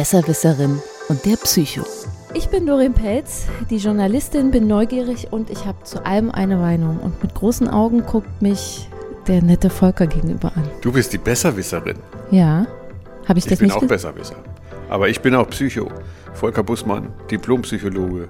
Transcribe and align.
Besserwisserin 0.00 0.78
und 1.08 1.24
der 1.24 1.36
Psycho. 1.36 1.80
Ich 2.34 2.48
bin 2.50 2.66
Doreen 2.66 2.92
Pelz, 2.92 3.46
die 3.70 3.78
Journalistin, 3.78 4.50
bin 4.50 4.66
neugierig 4.66 5.28
und 5.30 5.48
ich 5.48 5.64
habe 5.64 5.82
zu 5.84 6.04
allem 6.04 6.30
eine 6.30 6.58
Meinung. 6.58 6.98
Und 7.00 7.22
mit 7.22 7.34
großen 7.34 7.66
Augen 7.66 8.04
guckt 8.04 8.42
mich 8.42 8.90
der 9.26 9.40
nette 9.42 9.70
Volker 9.70 10.06
gegenüber 10.06 10.52
an. 10.54 10.64
Du 10.82 10.92
bist 10.92 11.14
die 11.14 11.18
Besserwisserin. 11.18 11.96
Ja, 12.30 12.66
habe 13.26 13.38
ich, 13.38 13.46
Ich 13.46 13.50
das 13.52 13.58
bin 13.58 13.68
nicht 13.68 13.76
auch 13.76 13.80
ge- 13.80 13.88
Besserwisser. 13.88 14.34
Aber 14.90 15.08
ich 15.08 15.22
bin 15.22 15.34
auch 15.34 15.48
Psycho. 15.48 15.88
Volker 16.34 16.62
Bussmann, 16.62 17.08
Diplompsychologe. 17.30 18.28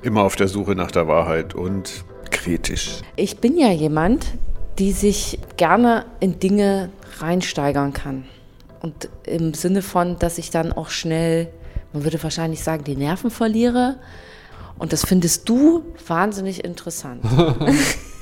Immer 0.00 0.22
auf 0.22 0.36
der 0.36 0.48
Suche 0.48 0.74
nach 0.74 0.90
der 0.90 1.06
Wahrheit 1.06 1.54
und 1.54 2.02
kritisch. 2.30 3.02
Ich 3.16 3.36
bin 3.40 3.58
ja 3.58 3.70
jemand, 3.70 4.24
die 4.78 4.92
sich 4.92 5.38
gerne 5.58 6.06
in 6.20 6.38
Dinge 6.38 6.88
reinsteigern 7.18 7.92
kann. 7.92 8.24
Und 8.82 9.08
im 9.24 9.54
Sinne 9.54 9.80
von, 9.80 10.18
dass 10.18 10.38
ich 10.38 10.50
dann 10.50 10.72
auch 10.72 10.90
schnell, 10.90 11.48
man 11.92 12.04
würde 12.04 12.22
wahrscheinlich 12.22 12.62
sagen, 12.62 12.84
die 12.84 12.96
Nerven 12.96 13.30
verliere. 13.30 13.96
Und 14.78 14.92
das 14.92 15.04
findest 15.04 15.48
du 15.48 15.84
wahnsinnig 16.06 16.64
interessant. 16.64 17.24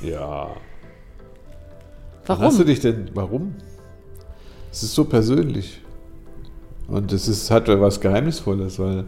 Ja. 0.03 0.55
Warum? 2.25 2.43
Hast 2.43 2.59
du 2.59 2.63
dich 2.63 2.79
denn, 2.79 3.11
warum? 3.13 3.53
Es 4.71 4.81
ist 4.81 4.95
so 4.95 5.05
persönlich. 5.05 5.81
Und 6.87 7.11
es 7.13 7.27
ist, 7.27 7.51
hat 7.51 7.67
was 7.67 8.01
Geheimnisvolles, 8.01 8.79
weil 8.79 9.05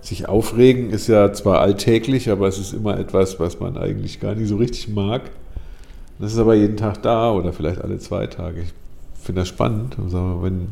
sich 0.00 0.28
aufregen 0.28 0.90
ist 0.90 1.06
ja 1.06 1.32
zwar 1.32 1.60
alltäglich, 1.60 2.30
aber 2.30 2.46
es 2.46 2.58
ist 2.58 2.74
immer 2.74 2.98
etwas, 2.98 3.40
was 3.40 3.58
man 3.58 3.78
eigentlich 3.78 4.20
gar 4.20 4.34
nicht 4.34 4.48
so 4.48 4.56
richtig 4.56 4.88
mag. 4.88 5.22
Das 6.18 6.32
ist 6.32 6.38
aber 6.38 6.54
jeden 6.54 6.76
Tag 6.76 7.02
da 7.02 7.32
oder 7.32 7.52
vielleicht 7.52 7.80
alle 7.80 7.98
zwei 7.98 8.26
Tage. 8.26 8.60
Ich 8.60 8.74
finde 9.24 9.40
das 9.40 9.48
spannend. 9.48 9.96
Mal, 9.98 10.42
wenn, 10.42 10.68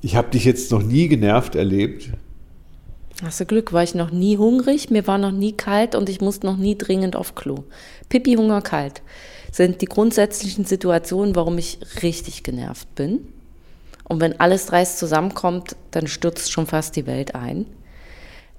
ich 0.00 0.16
habe 0.16 0.30
dich 0.30 0.44
jetzt 0.44 0.70
noch 0.70 0.82
nie 0.82 1.08
genervt 1.08 1.54
erlebt. 1.54 2.10
Hast 3.22 3.40
du 3.40 3.46
Glück, 3.46 3.72
war 3.72 3.82
ich 3.82 3.94
noch 3.94 4.12
nie 4.12 4.38
hungrig, 4.38 4.90
mir 4.90 5.06
war 5.06 5.18
noch 5.18 5.32
nie 5.32 5.52
kalt 5.52 5.94
und 5.96 6.08
ich 6.08 6.20
musste 6.20 6.46
noch 6.46 6.56
nie 6.56 6.78
dringend 6.78 7.16
auf 7.16 7.34
Klo. 7.34 7.64
Pipi, 8.08 8.34
Hunger, 8.34 8.62
kalt 8.62 9.02
sind 9.50 9.80
die 9.80 9.86
grundsätzlichen 9.86 10.64
Situationen, 10.64 11.34
warum 11.34 11.58
ich 11.58 11.78
richtig 12.02 12.42
genervt 12.42 12.94
bin. 12.94 13.26
Und 14.04 14.20
wenn 14.20 14.38
alles 14.40 14.66
dreist 14.66 14.98
zusammenkommt, 14.98 15.76
dann 15.90 16.06
stürzt 16.06 16.52
schon 16.52 16.66
fast 16.66 16.96
die 16.96 17.06
Welt 17.06 17.34
ein. 17.34 17.66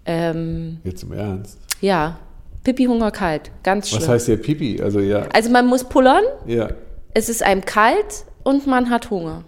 Ähm, 0.05 0.79
Jetzt 0.83 1.03
im 1.03 1.13
Ernst. 1.13 1.57
ja, 1.81 2.19
Pipi, 2.63 2.85
Hunger, 2.85 3.11
kalt, 3.11 3.51
ganz 3.63 3.89
schlimm. 3.89 4.01
Was 4.01 4.09
heißt 4.09 4.25
hier 4.27 4.37
Pipi? 4.37 4.81
Also 4.81 4.99
ja, 4.99 5.27
also 5.33 5.49
man 5.49 5.67
muss 5.67 5.83
pullern, 5.83 6.23
ja. 6.45 6.69
es 7.13 7.29
ist 7.29 7.41
einem 7.41 7.63
kalt 7.63 8.25
und 8.43 8.67
man 8.67 8.89
hat 8.89 9.09
Hunger. 9.09 9.43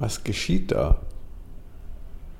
Was 0.00 0.24
geschieht 0.24 0.72
da, 0.72 1.00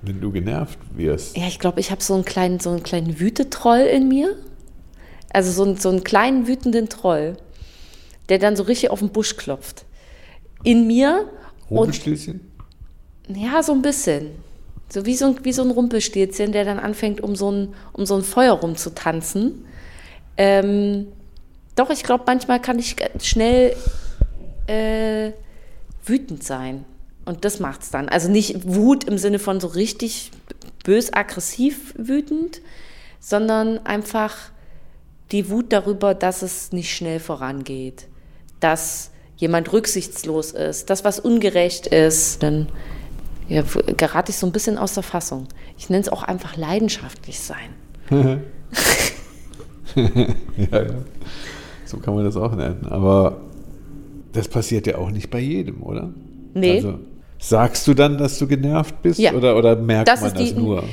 wenn 0.02 0.20
du 0.20 0.32
genervt 0.32 0.78
wirst? 0.96 1.36
Ja, 1.36 1.46
ich 1.46 1.58
glaube, 1.60 1.78
ich 1.78 1.90
habe 1.92 2.02
so 2.02 2.14
einen 2.14 2.24
kleinen, 2.24 2.58
so 2.58 2.70
einen 2.70 2.82
kleinen 2.82 3.20
Wütetroll 3.20 3.80
in 3.80 4.08
mir. 4.08 4.34
Also 5.32 5.52
so, 5.52 5.62
einen- 5.62 5.76
so 5.76 5.90
einen 5.90 6.02
kleinen 6.02 6.48
wütenden 6.48 6.88
Troll, 6.88 7.36
der 8.28 8.38
dann 8.38 8.56
so 8.56 8.64
richtig 8.64 8.90
auf 8.90 8.98
den 8.98 9.10
Busch 9.10 9.36
klopft. 9.36 9.84
In 10.64 10.86
mir 10.88 11.28
und 11.68 11.76
Rumpelstilzchen? 11.78 12.40
ja, 13.28 13.62
so 13.62 13.72
ein 13.72 13.82
bisschen. 13.82 14.30
So 14.88 15.06
wie 15.06 15.14
so 15.14 15.26
ein, 15.26 15.36
wie 15.44 15.52
so 15.52 15.62
ein 15.62 15.70
Rumpelstilzchen, 15.70 16.50
der 16.50 16.64
dann 16.64 16.80
anfängt, 16.80 17.20
um 17.20 17.36
so 17.36 17.52
ein, 17.52 17.74
um 17.92 18.06
so 18.06 18.16
ein 18.16 18.22
Feuer 18.22 18.54
rumzutanzen. 18.54 19.66
Ähm, 20.36 21.06
doch, 21.76 21.90
ich 21.90 22.02
glaube, 22.02 22.24
manchmal 22.26 22.60
kann 22.60 22.78
ich 22.80 22.96
schnell 23.22 23.76
äh, 24.66 25.30
wütend 26.04 26.42
sein. 26.42 26.84
Und 27.30 27.44
das 27.44 27.60
macht's 27.60 27.90
dann. 27.90 28.08
Also 28.08 28.28
nicht 28.28 28.66
Wut 28.66 29.04
im 29.04 29.16
Sinne 29.16 29.38
von 29.38 29.60
so 29.60 29.68
richtig 29.68 30.32
bös-aggressiv 30.82 31.94
wütend, 31.96 32.60
sondern 33.20 33.78
einfach 33.86 34.36
die 35.30 35.48
Wut 35.48 35.66
darüber, 35.72 36.12
dass 36.12 36.42
es 36.42 36.72
nicht 36.72 36.92
schnell 36.92 37.20
vorangeht, 37.20 38.08
dass 38.58 39.12
jemand 39.36 39.72
rücksichtslos 39.72 40.50
ist, 40.50 40.90
dass 40.90 41.04
was 41.04 41.20
ungerecht 41.20 41.86
ist, 41.86 42.42
dann 42.42 42.68
ja, 43.48 43.62
gerate 43.96 44.32
ich 44.32 44.36
so 44.36 44.46
ein 44.46 44.52
bisschen 44.52 44.76
aus 44.76 44.94
der 44.94 45.04
Fassung. 45.04 45.46
Ich 45.78 45.88
nenne 45.88 46.02
es 46.02 46.08
auch 46.08 46.24
einfach 46.24 46.56
leidenschaftlich 46.56 47.38
sein. 47.38 47.70
Ja, 49.94 50.82
ja. 50.82 50.94
So 51.84 51.98
kann 51.98 52.14
man 52.14 52.24
das 52.24 52.36
auch 52.36 52.54
nennen. 52.54 52.86
Aber 52.88 53.40
das 54.32 54.48
passiert 54.48 54.86
ja 54.86 54.98
auch 54.98 55.10
nicht 55.10 55.30
bei 55.30 55.40
jedem, 55.40 55.82
oder? 55.82 56.12
Nee. 56.54 56.76
Also, 56.76 56.98
sagst 57.40 57.86
du 57.88 57.94
dann, 57.94 58.18
dass 58.18 58.38
du 58.38 58.46
genervt 58.46 59.02
bist? 59.02 59.18
Ja. 59.18 59.32
Oder, 59.32 59.56
oder 59.56 59.74
merkt 59.76 60.08
Das 60.08 60.20
man 60.20 60.32
das 60.34 60.42
die- 60.42 60.52
nur? 60.52 60.84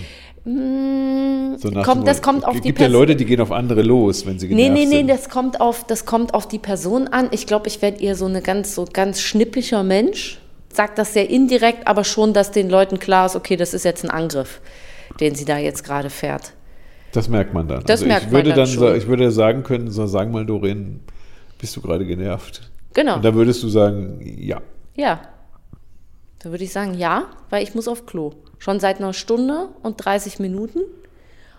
Mm, 0.46 1.56
So 1.58 1.72
kommt, 1.72 2.08
das 2.08 2.22
kommt 2.22 2.46
auf 2.46 2.56
es 2.56 2.62
die 2.62 2.70
gibt 2.70 2.80
ja. 2.80 2.88
Leute, 2.88 3.16
die 3.16 3.26
gehen 3.26 3.42
auf 3.42 3.52
andere 3.52 3.82
los, 3.82 4.26
wenn 4.26 4.40
sie 4.40 4.48
Nee, 4.48 4.70
genervt 4.70 4.74
nee, 4.80 4.86
nee, 4.86 4.98
sind. 5.00 5.10
das 5.10 5.30
kommt 5.30 5.60
auf, 5.60 5.86
das 5.86 6.06
kommt 6.06 6.34
auf 6.34 6.48
die 6.48 6.60
Person 6.60 7.08
an. 7.10 7.28
Ich 7.32 7.46
glaube, 7.48 7.68
ich 7.68 7.82
werde 7.82 8.02
eher 8.02 8.16
so 8.16 8.26
eine 8.26 8.42
ganz, 8.42 8.74
so 8.74 8.86
ganz 8.92 9.22
schnippischer 9.22 9.84
Mensch. 9.84 10.40
Sagt 10.74 10.98
das 11.00 11.14
sehr 11.14 11.30
indirekt, 11.30 11.88
aber 11.88 12.04
schon, 12.04 12.34
dass 12.34 12.52
den 12.52 12.70
Leuten 12.70 13.00
klar 13.00 13.26
ist, 13.26 13.36
okay, 13.36 13.56
das 13.58 13.74
ist 13.74 13.84
jetzt 13.84 14.04
ein 14.06 14.12
Angriff, 14.12 14.62
den 15.20 15.34
sie 15.36 15.44
da 15.46 15.58
jetzt 15.58 15.84
gerade 15.84 16.10
fährt. 16.10 16.54
Das 17.14 17.28
merkt 17.30 17.54
man 17.54 17.68
dann. 17.68 17.82
Das 17.82 18.02
also 18.02 18.06
merkt 18.06 18.26
ich 18.28 18.32
man 18.32 18.40
würde 18.40 18.50
dann 18.50 18.58
dann 18.60 18.68
sa- 18.68 18.74
schon. 18.90 18.96
Ich 18.98 19.08
würde 19.08 19.32
sagen 19.32 19.64
können, 19.64 19.90
so, 19.90 20.06
sag 20.08 20.32
mal, 20.32 20.46
Doreen, 20.46 21.00
bist 21.58 21.76
du 21.76 21.82
gerade 21.82 22.06
genervt? 22.06 22.70
Genau. 22.94 23.16
Und 23.16 23.26
dann 23.26 23.34
würdest 23.36 23.64
du 23.64 23.70
sagen, 23.70 24.20
ja. 24.22 24.62
Ja. 24.96 25.20
Da 26.40 26.52
würde 26.52 26.64
ich 26.64 26.72
sagen, 26.72 26.94
ja, 26.94 27.26
weil 27.50 27.64
ich 27.64 27.74
muss 27.76 27.88
auf 27.88 28.06
Klo. 28.06 28.34
Schon 28.60 28.80
seit 28.80 29.00
einer 29.00 29.14
Stunde 29.14 29.70
und 29.82 29.98
30 29.98 30.40
Minuten. 30.40 30.82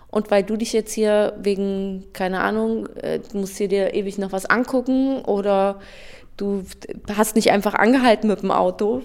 Und 0.07 0.31
weil 0.31 0.43
du 0.43 0.57
dich 0.57 0.73
jetzt 0.73 0.93
hier 0.93 1.33
wegen, 1.39 2.05
keine 2.13 2.41
Ahnung, 2.41 2.87
äh, 2.95 3.19
du 3.19 3.37
musst 3.37 3.57
hier 3.57 3.67
dir 3.67 3.93
ewig 3.93 4.17
noch 4.17 4.31
was 4.31 4.45
angucken 4.45 5.21
oder 5.21 5.79
du 6.37 6.63
hast 7.13 7.35
nicht 7.35 7.51
einfach 7.51 7.75
angehalten 7.75 8.27
mit 8.27 8.41
dem 8.41 8.51
Auto 8.51 9.03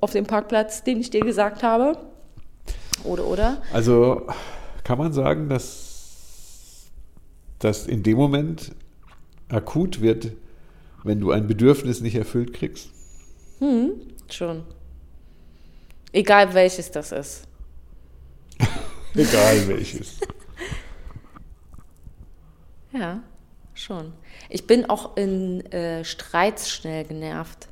auf 0.00 0.12
dem 0.12 0.26
Parkplatz, 0.26 0.84
den 0.84 1.00
ich 1.00 1.10
dir 1.10 1.20
gesagt 1.20 1.62
habe. 1.62 1.98
Oder, 3.02 3.26
oder? 3.26 3.62
Also 3.72 4.22
kann 4.84 4.98
man 4.98 5.12
sagen, 5.12 5.48
dass 5.48 6.90
das 7.58 7.86
in 7.86 8.02
dem 8.02 8.16
Moment 8.16 8.72
akut 9.48 10.00
wird, 10.00 10.32
wenn 11.02 11.20
du 11.20 11.32
ein 11.32 11.46
Bedürfnis 11.46 12.00
nicht 12.00 12.14
erfüllt 12.14 12.52
kriegst? 12.52 12.90
Schon. 14.30 14.62
Egal 16.14 16.54
welches 16.54 16.92
das 16.92 17.10
ist. 17.10 17.48
Egal 19.14 19.68
welches. 19.68 20.20
Ja, 22.96 23.24
schon. 23.74 24.12
Ich 24.48 24.68
bin 24.68 24.88
auch 24.88 25.16
in 25.16 25.66
äh, 25.72 26.04
Streits 26.04 26.70
schnell 26.70 27.02
genervt. 27.04 27.66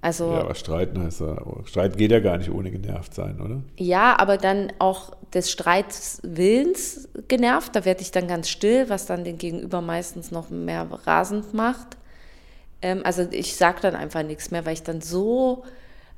Also 0.00 0.32
Ja, 0.32 0.40
aber 0.40 0.54
streiten 0.54 1.02
heißt 1.02 1.20
ja, 1.20 1.36
Streit 1.66 1.98
geht 1.98 2.10
ja 2.10 2.20
gar 2.20 2.38
nicht 2.38 2.50
ohne 2.50 2.70
genervt 2.70 3.12
sein, 3.12 3.38
oder? 3.38 3.60
Ja, 3.76 4.18
aber 4.18 4.38
dann 4.38 4.72
auch 4.78 5.14
des 5.34 5.50
Streitswillens 5.50 7.10
genervt. 7.28 7.76
Da 7.76 7.84
werde 7.84 8.00
ich 8.00 8.12
dann 8.12 8.28
ganz 8.28 8.48
still, 8.48 8.88
was 8.88 9.04
dann 9.04 9.24
den 9.24 9.36
Gegenüber 9.36 9.82
meistens 9.82 10.30
noch 10.30 10.48
mehr 10.48 10.88
rasend 11.04 11.52
macht. 11.52 11.98
Ähm, 12.80 13.02
also 13.04 13.28
ich 13.30 13.56
sage 13.56 13.82
dann 13.82 13.94
einfach 13.94 14.22
nichts 14.22 14.50
mehr, 14.50 14.64
weil 14.64 14.72
ich 14.72 14.84
dann 14.84 15.02
so 15.02 15.64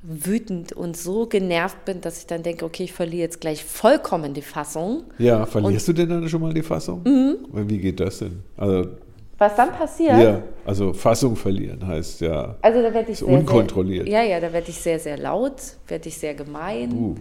wütend 0.07 0.73
und 0.73 0.97
so 0.97 1.27
genervt 1.27 1.85
bin, 1.87 2.03
dass 2.03 2.19
ich 2.19 2.27
dann 2.27 2.43
denke, 2.43 2.65
okay, 2.67 2.85
ich 2.85 2.93
verliere 2.93 3.23
jetzt 3.23 3.41
gleich 3.41 3.65
vollkommen 3.65 4.35
die 4.35 4.43
Fassung. 4.43 5.05
Ja, 5.19 5.47
verlierst 5.47 5.89
du 5.89 5.93
denn 5.95 6.11
dann 6.11 6.29
schon 6.29 6.43
mal 6.43 6.53
die 6.53 6.63
Fassung? 6.63 7.03
Mhm. 7.05 7.37
Wie 7.69 7.79
geht 7.79 8.01
das 8.01 8.19
denn? 8.19 8.43
Also, 8.57 8.91
Was 9.39 9.57
dann 9.57 9.73
passiert? 9.73 10.19
ja, 10.21 10.43
also 10.67 10.93
Fassung 10.93 11.37
verlieren 11.37 11.87
heißt 11.87 12.21
ja. 12.21 12.55
Also 12.61 12.83
da 12.83 12.93
werde 12.93 13.13
ich 13.13 13.19
sehr, 13.19 13.29
unkontrolliert. 13.29 14.07
Sehr, 14.07 14.23
ja, 14.25 14.31
ja, 14.35 14.41
da 14.41 14.53
werde 14.53 14.69
ich 14.69 14.77
sehr, 14.79 14.99
sehr 14.99 15.17
laut, 15.17 15.55
werde 15.89 16.09
ich 16.09 16.19
sehr 16.19 16.35
gemein, 16.35 16.93
Uh. 16.93 17.15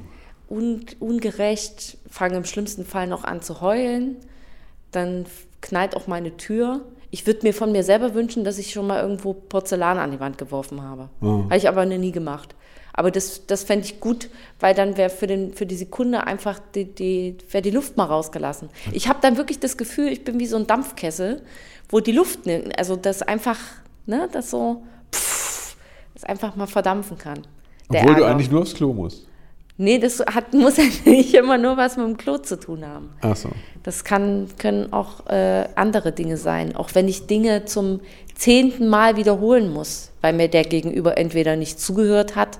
un, 0.49 0.85
ungerecht, 0.99 1.97
fange 2.09 2.35
im 2.35 2.43
schlimmsten 2.45 2.83
Fall 2.85 3.07
noch 3.07 3.23
an 3.23 3.41
zu 3.41 3.61
heulen. 3.61 4.17
Dann 4.91 5.25
knallt 5.61 5.95
auch 5.95 6.07
meine 6.07 6.35
Tür. 6.35 6.81
Ich 7.13 7.27
würde 7.27 7.41
mir 7.43 7.53
von 7.53 7.71
mir 7.71 7.83
selber 7.83 8.15
wünschen, 8.15 8.43
dass 8.43 8.57
ich 8.57 8.71
schon 8.71 8.87
mal 8.87 8.99
irgendwo 8.99 9.33
Porzellan 9.33 9.99
an 9.99 10.09
die 10.09 10.19
Wand 10.19 10.39
geworfen 10.39 10.81
habe. 10.81 11.09
Oh. 11.21 11.43
Habe 11.43 11.57
ich 11.57 11.67
aber 11.67 11.85
nie 11.85 12.11
gemacht. 12.11 12.55
Aber 12.91 13.11
das, 13.11 13.45
das 13.45 13.63
fände 13.63 13.85
ich 13.85 13.99
gut, 13.99 14.29
weil 14.59 14.73
dann 14.73 14.97
wäre 14.97 15.11
für, 15.11 15.27
den, 15.27 15.53
für 15.53 15.67
die 15.67 15.75
Sekunde 15.75 16.25
einfach 16.25 16.57
die, 16.73 16.85
die, 16.85 17.37
die 17.37 17.69
Luft 17.69 17.97
mal 17.97 18.05
rausgelassen. 18.05 18.69
Ich 18.91 19.09
habe 19.09 19.19
dann 19.21 19.37
wirklich 19.37 19.59
das 19.59 19.77
Gefühl, 19.77 20.07
ich 20.07 20.23
bin 20.23 20.39
wie 20.39 20.47
so 20.47 20.55
ein 20.55 20.65
Dampfkessel, 20.65 21.43
wo 21.87 21.99
die 21.99 22.13
Luft, 22.13 22.39
also 22.77 22.95
das 22.95 23.21
einfach, 23.21 23.59
ne, 24.07 24.27
das 24.31 24.49
so, 24.49 24.81
pff, 25.13 25.77
das 26.15 26.23
einfach 26.23 26.55
mal 26.55 26.65
verdampfen 26.65 27.19
kann. 27.19 27.41
Obwohl 27.89 28.15
du 28.15 28.21
Ärger. 28.21 28.27
eigentlich 28.27 28.49
nur 28.49 28.61
aufs 28.61 28.73
Klo 28.73 28.91
musst. 28.91 29.27
Nee, 29.77 29.99
das 29.99 30.19
hat, 30.19 30.53
muss 30.53 30.77
ja 30.77 30.83
nicht 31.05 31.33
immer 31.33 31.57
nur 31.57 31.77
was 31.77 31.97
mit 31.97 32.05
dem 32.05 32.17
Klo 32.17 32.37
zu 32.37 32.59
tun 32.59 32.85
haben. 32.85 33.09
Ach 33.21 33.35
so. 33.35 33.49
Das 33.83 34.03
kann, 34.03 34.47
können 34.57 34.93
auch 34.93 35.27
äh, 35.27 35.67
andere 35.75 36.11
Dinge 36.11 36.37
sein. 36.37 36.75
Auch 36.75 36.89
wenn 36.93 37.07
ich 37.07 37.27
Dinge 37.27 37.65
zum 37.65 37.99
zehnten 38.35 38.87
Mal 38.87 39.17
wiederholen 39.17 39.71
muss, 39.71 40.11
weil 40.21 40.33
mir 40.33 40.47
der 40.47 40.63
Gegenüber 40.63 41.17
entweder 41.17 41.55
nicht 41.55 41.79
zugehört 41.79 42.35
hat 42.35 42.59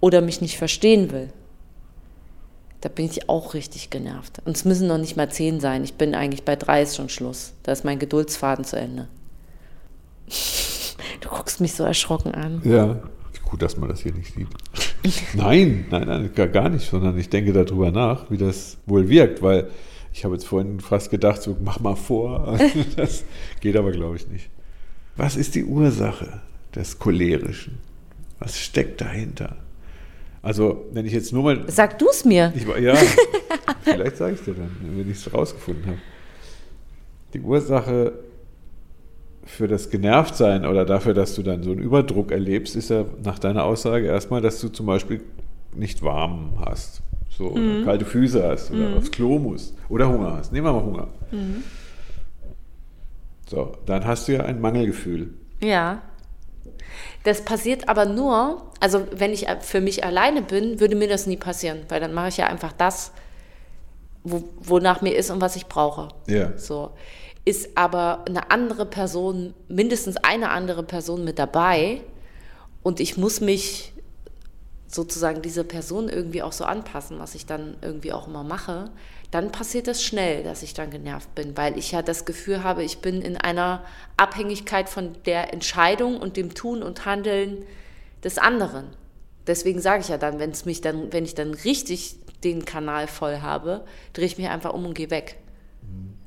oder 0.00 0.20
mich 0.20 0.40
nicht 0.40 0.58
verstehen 0.58 1.10
will. 1.12 1.30
Da 2.80 2.88
bin 2.88 3.06
ich 3.06 3.28
auch 3.28 3.54
richtig 3.54 3.90
genervt. 3.90 4.42
Und 4.44 4.56
es 4.56 4.64
müssen 4.64 4.88
noch 4.88 4.98
nicht 4.98 5.16
mal 5.16 5.30
zehn 5.30 5.60
sein. 5.60 5.84
Ich 5.84 5.94
bin 5.94 6.16
eigentlich 6.16 6.44
bei 6.44 6.56
drei 6.56 6.82
ist 6.82 6.96
schon 6.96 7.08
Schluss. 7.08 7.52
Da 7.62 7.70
ist 7.70 7.84
mein 7.84 7.98
Geduldsfaden 7.98 8.64
zu 8.64 8.76
Ende. 8.76 9.08
Du 11.20 11.28
guckst 11.28 11.60
mich 11.60 11.74
so 11.74 11.84
erschrocken 11.84 12.32
an. 12.32 12.62
Ja, 12.64 13.00
gut, 13.48 13.62
dass 13.62 13.76
man 13.76 13.88
das 13.88 14.00
hier 14.00 14.12
nicht 14.12 14.34
sieht. 14.34 14.48
nein, 15.34 15.86
nein, 15.90 16.06
nein, 16.06 16.52
gar, 16.52 16.68
nicht, 16.68 16.88
sondern 16.88 17.18
ich 17.18 17.28
denke 17.28 17.52
darüber 17.52 17.90
nach, 17.90 18.30
wie 18.30 18.36
das 18.36 18.78
wohl 18.86 19.08
wirkt, 19.08 19.42
weil 19.42 19.68
ich 20.12 20.24
habe 20.24 20.34
jetzt 20.34 20.46
vorhin 20.46 20.80
fast 20.80 21.10
gedacht, 21.10 21.42
so 21.42 21.56
mach 21.62 21.80
mal 21.80 21.96
vor. 21.96 22.58
Das 22.96 23.24
geht 23.60 23.76
aber, 23.76 23.92
glaube 23.92 24.16
ich, 24.16 24.28
nicht. 24.28 24.50
Was 25.16 25.36
ist 25.36 25.54
die 25.54 25.64
Ursache 25.64 26.40
des 26.74 26.98
Cholerischen? 26.98 27.78
Was 28.38 28.58
steckt 28.58 29.00
dahinter? 29.00 29.56
Also, 30.42 30.86
wenn 30.92 31.06
ich 31.06 31.12
jetzt 31.12 31.32
nur 31.32 31.44
mal. 31.44 31.64
Sag 31.68 31.98
du 31.98 32.08
es 32.08 32.24
mir. 32.24 32.52
Ich, 32.56 32.66
ja, 32.82 32.94
vielleicht 33.82 34.16
sage 34.16 34.34
ich 34.34 34.40
es 34.40 34.44
dir 34.44 34.54
dann, 34.54 34.70
wenn 34.96 35.10
ich 35.10 35.18
es 35.18 35.32
rausgefunden 35.32 35.86
habe. 35.86 35.98
Die 37.32 37.40
Ursache 37.40 38.12
für 39.44 39.66
das 39.68 39.90
Genervtsein 39.90 40.64
oder 40.66 40.84
dafür, 40.84 41.14
dass 41.14 41.34
du 41.34 41.42
dann 41.42 41.62
so 41.62 41.72
einen 41.72 41.80
Überdruck 41.80 42.30
erlebst, 42.30 42.76
ist 42.76 42.90
ja 42.90 43.04
nach 43.24 43.38
deiner 43.38 43.64
Aussage 43.64 44.06
erstmal, 44.06 44.40
dass 44.40 44.60
du 44.60 44.68
zum 44.68 44.86
Beispiel 44.86 45.20
nicht 45.74 46.02
warm 46.02 46.54
hast. 46.64 47.02
So, 47.30 47.46
oder 47.48 47.60
Mhm. 47.60 47.84
kalte 47.84 48.04
Füße 48.04 48.42
hast 48.46 48.70
oder 48.70 48.96
aufs 48.96 49.10
Klo 49.10 49.38
musst 49.38 49.74
oder 49.88 50.08
Hunger 50.08 50.34
hast. 50.36 50.52
Nehmen 50.52 50.66
wir 50.66 50.72
mal 50.72 50.82
Hunger. 50.84 51.08
Mhm. 51.30 51.62
So, 53.48 53.72
dann 53.86 54.06
hast 54.06 54.28
du 54.28 54.32
ja 54.32 54.44
ein 54.44 54.60
Mangelgefühl. 54.60 55.30
Ja. 55.62 56.02
Das 57.24 57.44
passiert 57.44 57.88
aber 57.88 58.04
nur, 58.06 58.62
also 58.80 59.06
wenn 59.14 59.32
ich 59.32 59.46
für 59.60 59.80
mich 59.80 60.04
alleine 60.04 60.42
bin, 60.42 60.80
würde 60.80 60.96
mir 60.96 61.08
das 61.08 61.26
nie 61.26 61.36
passieren, 61.36 61.80
weil 61.88 62.00
dann 62.00 62.12
mache 62.14 62.28
ich 62.28 62.36
ja 62.36 62.46
einfach 62.46 62.72
das, 62.72 63.12
wo, 64.24 64.44
wonach 64.60 65.02
mir 65.02 65.14
ist 65.16 65.30
und 65.30 65.40
was 65.40 65.56
ich 65.56 65.66
brauche. 65.66 66.08
Ja. 66.28 66.56
So. 66.56 66.90
Ist 67.44 67.76
aber 67.76 68.24
eine 68.26 68.50
andere 68.50 68.86
Person, 68.86 69.54
mindestens 69.68 70.16
eine 70.18 70.50
andere 70.50 70.82
Person 70.82 71.24
mit 71.24 71.38
dabei 71.38 72.02
und 72.82 73.00
ich 73.00 73.16
muss 73.16 73.40
mich 73.40 73.92
sozusagen 74.86 75.42
dieser 75.42 75.64
Person 75.64 76.08
irgendwie 76.08 76.42
auch 76.42 76.52
so 76.52 76.64
anpassen, 76.64 77.18
was 77.18 77.34
ich 77.34 77.46
dann 77.46 77.76
irgendwie 77.80 78.12
auch 78.12 78.28
immer 78.28 78.44
mache, 78.44 78.90
dann 79.30 79.50
passiert 79.50 79.86
das 79.86 80.04
schnell, 80.04 80.42
dass 80.42 80.62
ich 80.62 80.74
dann 80.74 80.90
genervt 80.90 81.34
bin, 81.34 81.56
weil 81.56 81.78
ich 81.78 81.92
ja 81.92 82.02
das 82.02 82.26
Gefühl 82.26 82.62
habe, 82.62 82.84
ich 82.84 82.98
bin 82.98 83.22
in 83.22 83.38
einer 83.38 83.82
Abhängigkeit 84.18 84.90
von 84.90 85.16
der 85.24 85.54
Entscheidung 85.54 86.18
und 86.18 86.36
dem 86.36 86.54
Tun 86.54 86.82
und 86.82 87.06
Handeln 87.06 87.64
des 88.22 88.36
anderen. 88.36 88.88
Deswegen 89.46 89.80
sage 89.80 90.02
ich 90.02 90.08
ja 90.08 90.18
dann, 90.18 90.38
wenn 90.38 90.50
es 90.50 90.66
mich 90.66 90.82
dann, 90.82 91.12
wenn 91.12 91.24
ich 91.24 91.34
dann 91.34 91.54
richtig 91.54 92.16
den 92.44 92.64
Kanal 92.64 93.06
voll 93.06 93.40
habe, 93.40 93.84
drehe 94.12 94.26
ich 94.26 94.36
mich 94.36 94.48
einfach 94.48 94.74
um 94.74 94.84
und 94.84 94.94
gehe 94.94 95.10
weg. 95.10 95.38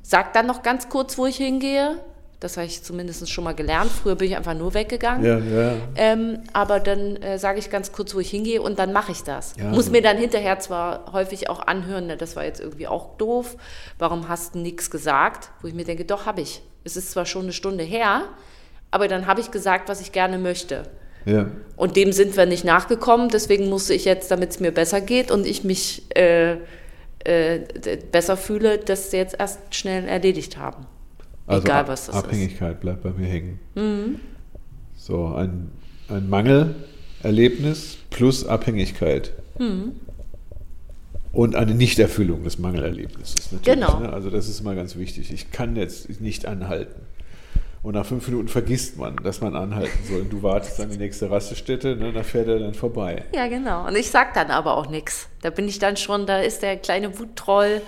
Sag 0.07 0.34
dann 0.34 0.46
noch 0.46 0.62
ganz 0.62 0.88
kurz, 0.88 1.18
wo 1.18 1.25
ich 1.25 1.38
hingehe. 1.38 1.98
Das 2.40 2.57
habe 2.57 2.68
ich 2.68 2.84
zumindest 2.84 3.28
schon 3.28 3.44
mal 3.44 3.56
gelernt. 3.56 3.90
Früher 3.90 4.13
bin 4.16 4.30
ich 4.30 4.38
einfach 4.38 4.54
nur 4.54 4.75
weggegangen. 4.75 5.25
Ja, 5.25 5.40
ja. 5.40 5.78
Ähm, 5.96 6.44
aber 6.54 6.80
dann 6.80 7.16
äh, 7.16 7.40
sage 7.40 7.57
ich 7.57 7.72
ganz 7.72 7.92
kurz, 7.92 8.13
wo 8.13 8.19
ich 8.19 8.30
hingehe 8.30 8.62
und 8.62 8.78
dann 8.78 8.94
mache 8.94 9.13
ich 9.13 9.24
das. 9.24 9.54
Ja. 9.57 9.66
Muss 9.69 9.90
mir 9.90 10.04
dann 10.04 10.18
hinterher 10.18 10.60
zwar 10.60 11.12
häufig 11.12 11.50
auch 11.50 11.60
anhören, 11.60 12.06
ne, 12.06 12.18
das 12.18 12.36
war 12.36 12.44
jetzt 12.44 12.60
irgendwie 12.62 12.88
auch 12.88 13.18
doof. 13.18 13.57
Warum 13.98 14.30
hast 14.30 14.54
du 14.54 14.60
nichts 14.60 14.92
gesagt? 14.92 15.50
Wo 15.62 15.68
ich 15.68 15.74
mir 15.74 15.86
denke, 15.86 16.06
doch, 16.06 16.28
habe 16.28 16.42
ich. 16.42 16.62
Es 16.84 16.96
ist 16.98 17.10
zwar 17.10 17.25
schon 17.25 17.44
eine 17.44 17.54
Stunde 17.54 17.84
her, 17.84 18.25
aber 18.92 19.07
dann 19.07 19.25
habe 19.25 19.42
ich 19.42 19.50
gesagt, 19.50 19.90
was 19.90 20.02
ich 20.02 20.12
gerne 20.12 20.38
möchte. 20.38 20.84
ja. 21.25 21.48
Und 21.78 21.96
dem 21.96 22.12
sind 22.12 22.38
wir 22.38 22.46
nicht 22.46 22.63
nachgekommen, 22.63 23.30
deswegen 23.30 23.69
musste 23.69 23.96
ich 23.96 24.06
jetzt, 24.06 24.30
damit 24.30 24.52
es 24.52 24.60
mir 24.60 24.72
besser 24.72 25.02
geht 25.02 25.31
und 25.31 25.48
ich 25.48 25.63
mich 25.63 26.04
äh, 26.16 26.57
äh, 27.25 27.62
besser 28.12 28.38
fühle, 28.38 28.77
das 28.77 29.12
jetzt 29.12 29.36
erst 29.39 29.60
schnell 29.74 30.06
erledigt 30.06 30.57
haben. 30.57 30.86
Also 31.48 31.66
Egal, 31.66 31.88
was 31.88 32.07
das 32.07 32.16
ist. 32.16 32.24
Abhängigkeit 32.24 32.80
bleibt 32.80 33.04
bei 33.04 33.12
mir 33.12 33.27
hängen. 33.27 33.60
Mhm. 33.75 34.19
So, 34.95 35.27
ein, 35.27 35.72
ein 36.10 36.30
Mangelerlebnis 36.30 37.98
plus 38.10 38.45
Abhängigkeit. 38.45 39.33
Mhm. 39.60 39.94
Und 41.31 41.56
eine 41.56 41.75
Nichterfüllung 41.75 42.44
des 42.44 42.60
Mangelerlebnisses 42.60 43.51
natürlich. 43.51 43.80
Genau. 43.81 44.00
Ne? 44.00 44.13
Also 44.13 44.30
das 44.30 44.48
ist 44.48 44.63
mal 44.63 44.75
ganz 44.75 44.95
wichtig. 44.95 45.33
Ich 45.33 45.51
kann 45.51 45.75
jetzt 45.75 46.21
nicht 46.21 46.45
anhalten. 46.45 47.01
Und 47.85 47.93
nach 47.93 48.05
fünf 48.07 48.27
Minuten 48.27 48.47
vergisst 48.47 48.97
man, 48.97 49.15
dass 49.17 49.41
man 49.41 49.55
anhalten 49.55 49.99
soll. 50.09 50.21
Und 50.21 50.33
du 50.33 50.41
wartest 50.41 50.81
an 50.81 50.89
die 50.89 50.97
nächste 50.97 51.29
Raststätte, 51.29 51.95
ne? 51.95 52.11
da 52.11 52.23
fährt 52.23 52.47
er 52.47 52.57
dann 52.57 52.73
vorbei. 52.73 53.25
Ja, 53.31 53.47
genau. 53.47 53.85
Und 53.85 53.95
ich 53.95 54.09
sag 54.09 54.33
dann 54.33 54.49
aber 54.49 54.75
auch 54.75 54.89
nichts. 54.89 55.29
Da 55.43 55.51
bin 55.51 55.67
ich 55.67 55.77
dann 55.77 55.95
schon, 55.95 56.25
da 56.25 56.39
ist 56.39 56.63
der 56.63 56.77
kleine 56.77 57.19
Wuttroll, 57.19 57.83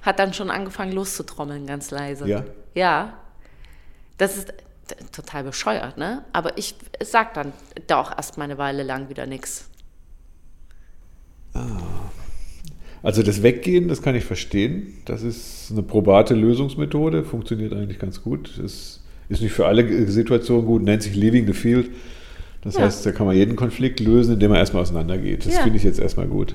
hat 0.00 0.18
dann 0.18 0.32
schon 0.32 0.48
angefangen 0.48 0.92
loszutrommeln, 0.92 1.66
ganz 1.66 1.90
leise. 1.90 2.26
Ja? 2.26 2.44
Ja. 2.72 3.12
Das 4.16 4.38
ist 4.38 4.54
total 5.12 5.44
bescheuert, 5.44 5.98
ne? 5.98 6.24
Aber 6.32 6.56
ich 6.56 6.74
sag 7.02 7.34
dann 7.34 7.52
doch 7.88 8.16
erst 8.16 8.38
mal 8.38 8.44
eine 8.44 8.56
Weile 8.56 8.84
lang 8.84 9.10
wieder 9.10 9.26
nichts. 9.26 9.68
Also 13.02 13.22
das 13.22 13.42
Weggehen, 13.42 13.88
das 13.88 14.00
kann 14.00 14.14
ich 14.14 14.24
verstehen. 14.24 14.96
Das 15.04 15.22
ist 15.22 15.70
eine 15.70 15.82
probate 15.82 16.34
Lösungsmethode, 16.34 17.22
funktioniert 17.22 17.74
eigentlich 17.74 17.98
ganz 17.98 18.22
gut. 18.22 18.56
Es 18.56 19.01
ist 19.32 19.42
nicht 19.42 19.52
für 19.52 19.66
alle 19.66 20.06
Situationen 20.10 20.66
gut, 20.66 20.82
nennt 20.82 21.02
sich 21.02 21.14
Leaving 21.14 21.46
the 21.46 21.52
Field. 21.52 21.90
Das 22.62 22.76
Ja. 22.76 22.82
heißt, 22.82 23.04
da 23.04 23.12
kann 23.12 23.26
man 23.26 23.34
jeden 23.36 23.56
Konflikt 23.56 23.98
lösen, 24.00 24.34
indem 24.34 24.50
man 24.50 24.58
erstmal 24.58 24.82
auseinandergeht. 24.82 25.46
Das 25.46 25.56
Ja. 25.56 25.62
finde 25.62 25.78
ich 25.78 25.84
jetzt 25.84 25.98
erstmal 25.98 26.26
gut. 26.26 26.54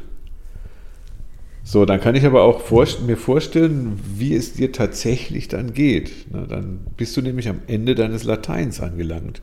So, 1.63 1.83
dann 1.83 1.99
kann 1.99 2.15
ich 2.15 2.25
aber 2.25 2.43
auch 2.43 2.61
vorst- 2.61 3.01
mir 3.05 3.17
vorstellen, 3.17 3.99
wie 4.15 4.33
es 4.33 4.53
dir 4.53 4.71
tatsächlich 4.71 5.49
dann 5.49 5.73
geht. 5.73 6.11
Na, 6.31 6.45
dann 6.45 6.79
bist 6.95 7.17
du 7.17 7.21
nämlich 7.21 7.49
am 7.49 7.59
Ende 7.67 7.93
deines 7.93 8.23
Lateins 8.23 8.79
angelangt. 8.79 9.41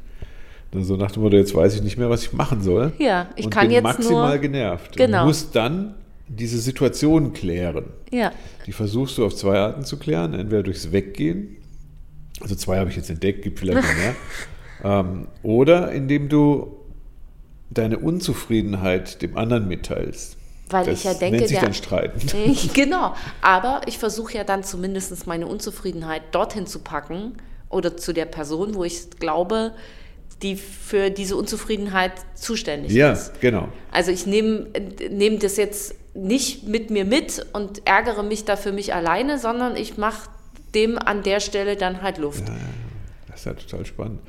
Na, 0.72 0.82
So 0.82 0.96
nach 0.96 1.10
dem 1.10 1.22
Motto, 1.22 1.36
jetzt 1.36 1.54
weiß 1.54 1.74
ich 1.74 1.82
nicht 1.82 1.98
mehr, 1.98 2.08
was 2.08 2.22
ich 2.22 2.32
machen 2.32 2.62
soll. 2.62 2.92
Ja, 2.98 3.28
ich 3.36 3.44
und 3.44 3.50
kann 3.50 3.64
bin 3.66 3.72
jetzt 3.72 3.82
maximal 3.84 4.30
nur- 4.30 4.38
genervt. 4.38 4.96
Genau. 4.96 5.20
Und 5.20 5.26
musst 5.28 5.54
dann 5.54 5.94
diese 6.26 6.58
Situation 6.58 7.34
klären. 7.34 7.84
Ja. 8.10 8.32
Die 8.66 8.72
versuchst 8.72 9.18
du 9.18 9.26
auf 9.26 9.36
zwei 9.36 9.58
Arten 9.58 9.84
zu 9.84 9.98
klären. 9.98 10.32
Entweder 10.32 10.62
durchs 10.62 10.90
Weggehen, 10.92 11.56
also 12.40 12.54
zwei 12.54 12.78
habe 12.78 12.90
ich 12.90 12.96
jetzt 12.96 13.10
entdeckt, 13.10 13.42
gibt 13.42 13.58
vielleicht 13.60 13.82
noch 13.82 13.94
mehr. 13.96 14.14
ähm, 14.84 15.28
oder 15.42 15.92
indem 15.92 16.28
du 16.28 16.76
deine 17.70 17.98
Unzufriedenheit 17.98 19.22
dem 19.22 19.36
anderen 19.36 19.66
mitteilst. 19.68 20.36
Weil 20.70 20.86
das 20.86 20.98
ich 21.00 21.04
ja 21.04 21.14
denke, 21.14 21.36
nennt 21.36 21.48
sich 21.48 21.58
der- 21.58 21.66
dann 21.66 21.74
Streiten. 21.74 22.26
genau. 22.74 23.14
Aber 23.42 23.82
ich 23.86 23.98
versuche 23.98 24.34
ja 24.36 24.44
dann 24.44 24.64
zumindest 24.64 25.26
meine 25.26 25.46
Unzufriedenheit 25.46 26.22
dorthin 26.32 26.66
zu 26.66 26.78
packen 26.80 27.36
oder 27.68 27.96
zu 27.96 28.12
der 28.12 28.24
Person, 28.26 28.74
wo 28.74 28.84
ich 28.84 29.10
glaube, 29.18 29.72
die 30.42 30.56
für 30.56 31.10
diese 31.10 31.36
Unzufriedenheit 31.36 32.12
zuständig 32.34 32.92
Ja, 32.92 33.12
ist. 33.12 33.40
genau. 33.40 33.68
Also 33.92 34.10
ich 34.10 34.26
nehme 34.26 34.66
nehm 35.10 35.38
das 35.38 35.56
jetzt 35.56 35.94
nicht 36.14 36.66
mit 36.66 36.90
mir 36.90 37.04
mit 37.04 37.44
und 37.52 37.86
ärgere 37.86 38.22
mich 38.22 38.44
da 38.44 38.56
für 38.56 38.72
mich 38.72 38.94
alleine, 38.94 39.38
sondern 39.38 39.76
ich 39.76 39.96
mache 39.96 40.28
dem 40.74 40.98
an 40.98 41.22
der 41.22 41.40
Stelle 41.40 41.76
dann 41.76 42.02
halt 42.02 42.18
Luft. 42.18 42.44
Das 43.28 43.40
ist 43.40 43.46
ja 43.46 43.54
total 43.54 43.86
spannend. 43.86 44.20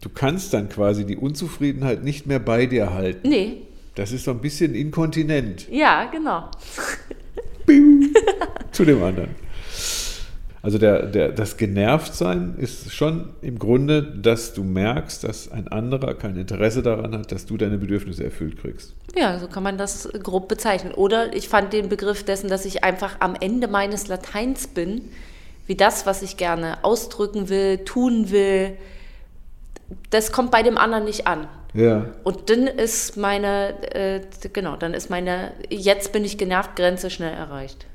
Du 0.00 0.08
kannst 0.08 0.54
dann 0.54 0.68
quasi 0.68 1.04
die 1.04 1.16
Unzufriedenheit 1.16 2.04
nicht 2.04 2.26
mehr 2.26 2.38
bei 2.38 2.66
dir 2.66 2.92
halten. 2.92 3.28
Nee, 3.28 3.62
Das 3.96 4.12
ist 4.12 4.24
so 4.24 4.30
ein 4.30 4.40
bisschen 4.40 4.74
inkontinent 4.74 5.68
ja, 5.70 6.04
genau. 6.04 6.50
zu 8.72 8.84
dem 8.84 9.02
anderen. 9.02 9.30
Also 10.60 10.76
der, 10.78 11.06
der, 11.06 11.30
das 11.30 11.56
Genervtsein 11.56 12.56
ist 12.58 12.92
schon 12.92 13.30
im 13.42 13.58
Grunde, 13.58 14.02
dass 14.02 14.54
du 14.54 14.64
merkst, 14.64 15.22
dass 15.24 15.50
ein 15.50 15.68
anderer 15.68 16.14
kein 16.14 16.36
Interesse 16.36 16.82
daran 16.82 17.16
hat, 17.16 17.30
dass 17.32 17.46
du 17.46 17.56
deine 17.56 17.78
Bedürfnisse 17.78 18.24
erfüllt 18.24 18.60
kriegst. 18.60 18.94
Ja, 19.16 19.38
so 19.38 19.46
kann 19.46 19.62
man 19.62 19.78
das 19.78 20.08
grob 20.22 20.48
bezeichnen. 20.48 20.92
Oder 20.92 21.34
ich 21.34 21.48
fand 21.48 21.72
den 21.72 21.88
Begriff 21.88 22.24
dessen, 22.24 22.50
dass 22.50 22.64
ich 22.64 22.82
einfach 22.84 23.16
am 23.20 23.36
Ende 23.40 23.68
meines 23.68 24.08
Lateins 24.08 24.66
bin, 24.66 25.02
wie 25.68 25.76
das, 25.76 26.06
was 26.06 26.22
ich 26.22 26.38
gerne 26.38 26.82
ausdrücken 26.82 27.50
will, 27.50 27.84
tun 27.84 28.30
will, 28.30 28.76
das 30.10 30.32
kommt 30.32 30.50
bei 30.50 30.62
dem 30.62 30.78
anderen 30.78 31.04
nicht 31.04 31.26
an. 31.26 31.46
Ja. 31.74 32.06
Und 32.24 32.48
dann 32.48 32.66
ist 32.66 33.18
meine, 33.18 33.74
äh, 33.94 34.20
genau, 34.52 34.76
dann 34.76 34.94
ist 34.94 35.10
meine, 35.10 35.52
jetzt 35.68 36.12
bin 36.12 36.24
ich 36.24 36.38
genervt, 36.38 36.74
Grenze 36.74 37.10
schnell 37.10 37.34
erreicht. 37.34 37.86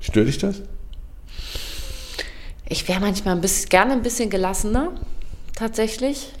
Stört 0.00 0.28
dich 0.28 0.38
das? 0.38 0.62
Ich 2.66 2.88
wäre 2.88 3.00
manchmal 3.00 3.34
ein 3.34 3.42
bisschen, 3.42 3.68
gerne 3.68 3.92
ein 3.92 4.02
bisschen 4.02 4.30
gelassener, 4.30 4.92
tatsächlich. 5.54 6.32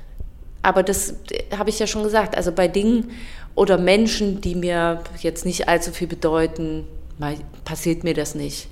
Aber 0.62 0.82
das 0.82 1.16
äh, 1.30 1.56
habe 1.56 1.68
ich 1.68 1.78
ja 1.78 1.86
schon 1.86 2.02
gesagt. 2.02 2.38
Also 2.38 2.52
bei 2.52 2.68
Dingen 2.68 3.10
oder 3.54 3.76
Menschen, 3.76 4.40
die 4.40 4.54
mir 4.54 5.02
jetzt 5.20 5.44
nicht 5.44 5.68
allzu 5.68 5.92
viel 5.92 6.08
bedeuten, 6.08 6.84
passiert 7.64 8.02
mir 8.02 8.14
das 8.14 8.34
nicht. 8.34 8.68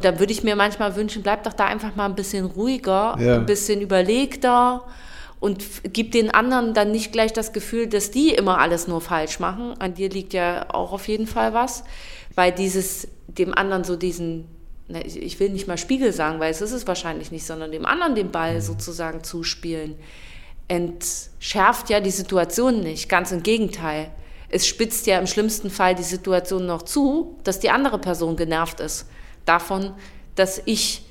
Da 0.00 0.18
würde 0.18 0.32
ich 0.32 0.42
mir 0.42 0.56
manchmal 0.56 0.96
wünschen, 0.96 1.22
bleib 1.22 1.44
doch 1.44 1.52
da 1.52 1.66
einfach 1.66 1.96
mal 1.96 2.06
ein 2.06 2.14
bisschen 2.14 2.46
ruhiger, 2.46 3.16
Ja. 3.18 3.36
ein 3.36 3.46
bisschen 3.46 3.80
überlegter 3.80 4.84
und 5.38 5.64
gib 5.92 6.12
den 6.12 6.30
anderen 6.30 6.74
dann 6.74 6.90
nicht 6.90 7.12
gleich 7.12 7.32
das 7.32 7.52
Gefühl, 7.52 7.86
dass 7.86 8.10
die 8.10 8.30
immer 8.30 8.58
alles 8.58 8.88
nur 8.88 9.00
falsch 9.00 9.40
machen. 9.40 9.74
An 9.78 9.94
dir 9.94 10.08
liegt 10.08 10.32
ja 10.32 10.66
auch 10.72 10.92
auf 10.92 11.08
jeden 11.08 11.26
Fall 11.26 11.54
was, 11.54 11.84
weil 12.34 12.52
dieses 12.52 13.08
dem 13.28 13.54
anderen 13.54 13.84
so 13.84 13.96
diesen 13.96 14.46
ich 15.04 15.38
will 15.38 15.50
nicht 15.50 15.68
mal 15.68 15.78
Spiegel 15.78 16.12
sagen, 16.12 16.40
weil 16.40 16.50
es 16.50 16.60
ist 16.60 16.72
es 16.72 16.86
wahrscheinlich 16.86 17.30
nicht, 17.30 17.46
sondern 17.46 17.70
dem 17.70 17.86
anderen 17.86 18.16
den 18.16 18.32
Ball 18.32 18.54
mhm. 18.56 18.60
sozusagen 18.60 19.22
zuspielen, 19.22 19.94
entschärft 20.68 21.90
ja 21.90 22.00
die 22.00 22.10
Situation 22.10 22.80
nicht. 22.80 23.08
Ganz 23.08 23.32
im 23.32 23.42
Gegenteil. 23.42 24.10
Es 24.48 24.66
spitzt 24.66 25.06
ja 25.06 25.18
im 25.18 25.26
schlimmsten 25.26 25.70
Fall 25.70 25.94
die 25.94 26.02
Situation 26.02 26.66
noch 26.66 26.82
zu, 26.82 27.38
dass 27.44 27.60
die 27.60 27.70
andere 27.70 27.98
Person 27.98 28.36
genervt 28.36 28.80
ist. 28.80 29.06
Davon, 29.44 29.92
dass 30.34 30.62
ich 30.64 31.04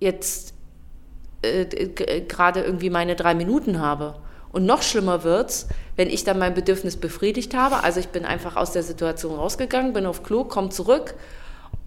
jetzt 0.00 0.54
äh, 1.42 1.66
gerade 2.28 2.62
irgendwie 2.62 2.90
meine 2.90 3.16
drei 3.16 3.34
Minuten 3.34 3.80
habe. 3.80 4.16
Und 4.52 4.66
noch 4.66 4.82
schlimmer 4.82 5.24
wird 5.24 5.50
es, 5.50 5.66
wenn 5.96 6.08
ich 6.08 6.24
dann 6.24 6.38
mein 6.38 6.54
Bedürfnis 6.54 6.96
befriedigt 6.96 7.54
habe. 7.54 7.82
Also 7.82 8.00
ich 8.00 8.08
bin 8.08 8.24
einfach 8.24 8.56
aus 8.56 8.72
der 8.72 8.82
Situation 8.82 9.34
rausgegangen, 9.34 9.92
bin 9.92 10.06
auf 10.06 10.22
Klo, 10.22 10.44
komme 10.44 10.68
zurück 10.68 11.14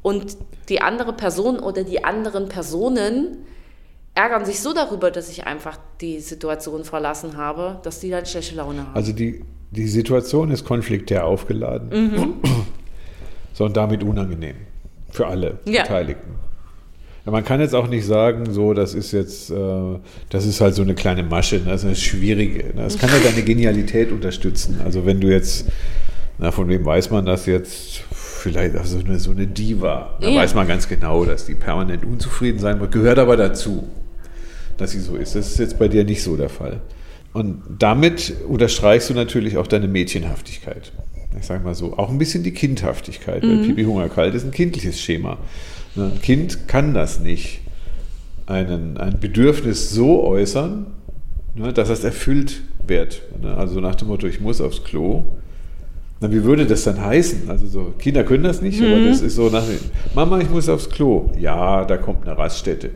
und 0.01 0.37
die 0.69 0.81
andere 0.81 1.13
Person 1.13 1.59
oder 1.59 1.83
die 1.83 2.03
anderen 2.03 2.49
Personen 2.49 3.37
ärgern 4.15 4.45
sich 4.45 4.59
so 4.59 4.73
darüber, 4.73 5.11
dass 5.11 5.29
ich 5.29 5.45
einfach 5.45 5.77
die 6.01 6.19
Situation 6.19 6.83
verlassen 6.83 7.37
habe, 7.37 7.79
dass 7.83 7.99
die 7.99 8.09
dann 8.09 8.25
schlechte 8.25 8.55
Laune 8.55 8.81
haben. 8.81 8.95
Also 8.95 9.13
die, 9.13 9.43
die 9.71 9.87
Situation 9.87 10.51
ist 10.51 10.65
konfliktär 10.65 11.25
aufgeladen. 11.25 11.89
Mhm. 11.89 12.33
So 13.53 13.65
und 13.65 13.77
damit 13.77 14.03
unangenehm 14.03 14.66
für 15.17 15.27
alle 15.27 15.59
ja. 15.65 15.81
Beteiligten. 15.81 16.31
Ja, 17.25 17.31
man 17.31 17.43
kann 17.43 17.59
jetzt 17.59 17.75
auch 17.75 17.87
nicht 17.87 18.05
sagen, 18.05 18.53
so, 18.53 18.73
das 18.73 18.93
ist 18.93 19.11
jetzt, 19.11 19.51
äh, 19.51 19.55
das 20.29 20.45
ist 20.45 20.61
halt 20.61 20.75
so 20.75 20.81
eine 20.81 20.95
kleine 20.95 21.23
Masche, 21.23 21.57
ne? 21.57 21.65
das 21.65 21.81
ist 21.81 21.87
eine 21.87 21.95
schwierige. 21.95 22.67
Ne? 22.67 22.83
Das 22.83 22.97
kann 22.97 23.09
ja 23.09 23.19
deine 23.19 23.43
Genialität 23.43 24.11
unterstützen. 24.11 24.79
Also 24.85 25.05
wenn 25.05 25.19
du 25.19 25.27
jetzt, 25.27 25.65
na, 26.37 26.51
von 26.51 26.69
wem 26.69 26.85
weiß 26.85 27.11
man 27.11 27.25
das 27.25 27.45
jetzt? 27.45 28.03
vielleicht 28.47 28.75
also 28.75 28.99
eine, 28.99 29.19
so 29.19 29.31
eine 29.31 29.47
Diva. 29.47 30.17
Da 30.21 30.29
ja. 30.29 30.41
weiß 30.41 30.55
man 30.55 30.67
ganz 30.67 30.87
genau, 30.87 31.25
dass 31.25 31.45
die 31.45 31.55
permanent 31.55 32.05
unzufrieden 32.05 32.59
sein 32.59 32.79
wird. 32.79 32.91
Gehört 32.91 33.19
aber 33.19 33.37
dazu, 33.37 33.87
dass 34.77 34.91
sie 34.91 34.99
so 34.99 35.15
ist. 35.15 35.35
Das 35.35 35.47
ist 35.47 35.59
jetzt 35.59 35.77
bei 35.79 35.87
dir 35.87 36.03
nicht 36.03 36.23
so 36.23 36.37
der 36.37 36.49
Fall. 36.49 36.79
Und 37.33 37.61
damit 37.79 38.33
unterstreichst 38.47 39.09
du 39.09 39.13
natürlich 39.13 39.57
auch 39.57 39.67
deine 39.67 39.87
Mädchenhaftigkeit. 39.87 40.91
Ich 41.39 41.45
sage 41.45 41.63
mal 41.63 41.75
so, 41.75 41.97
auch 41.97 42.09
ein 42.09 42.17
bisschen 42.17 42.43
die 42.43 42.51
Kindhaftigkeit. 42.51 43.43
Mhm. 43.43 43.49
Weil 43.49 43.67
Pipi 43.67 43.83
Hungerkalt 43.83 44.33
ist 44.33 44.45
ein 44.45 44.51
kindliches 44.51 44.99
Schema. 44.99 45.37
Ne, 45.95 46.11
ein 46.13 46.21
Kind 46.21 46.67
kann 46.67 46.93
das 46.93 47.19
nicht, 47.19 47.61
einen, 48.45 48.97
ein 48.97 49.19
Bedürfnis 49.19 49.91
so 49.91 50.23
äußern, 50.23 50.87
ne, 51.55 51.73
dass 51.73 51.89
es 51.89 52.03
erfüllt 52.03 52.61
wird. 52.85 53.21
Ne, 53.41 53.55
also 53.55 53.79
nach 53.79 53.95
dem 53.95 54.07
Motto, 54.07 54.27
ich 54.27 54.39
muss 54.39 54.61
aufs 54.61 54.83
Klo 54.83 55.25
na, 56.19 56.31
wie 56.31 56.43
würde 56.43 56.65
das 56.65 56.83
dann 56.83 56.99
heißen? 56.99 57.49
Also 57.49 57.67
so, 57.67 57.93
Kinder 57.99 58.23
können 58.23 58.43
das 58.43 58.61
nicht, 58.61 58.79
mhm. 58.79 58.87
aber 58.87 59.05
das 59.05 59.21
ist 59.21 59.35
so 59.35 59.49
nach 59.49 59.63
Mama, 60.15 60.39
ich 60.39 60.49
muss 60.49 60.67
aufs 60.67 60.89
Klo. 60.89 61.31
Ja, 61.39 61.85
da 61.85 61.97
kommt 61.97 62.27
eine 62.27 62.37
Raststätte. 62.37 62.89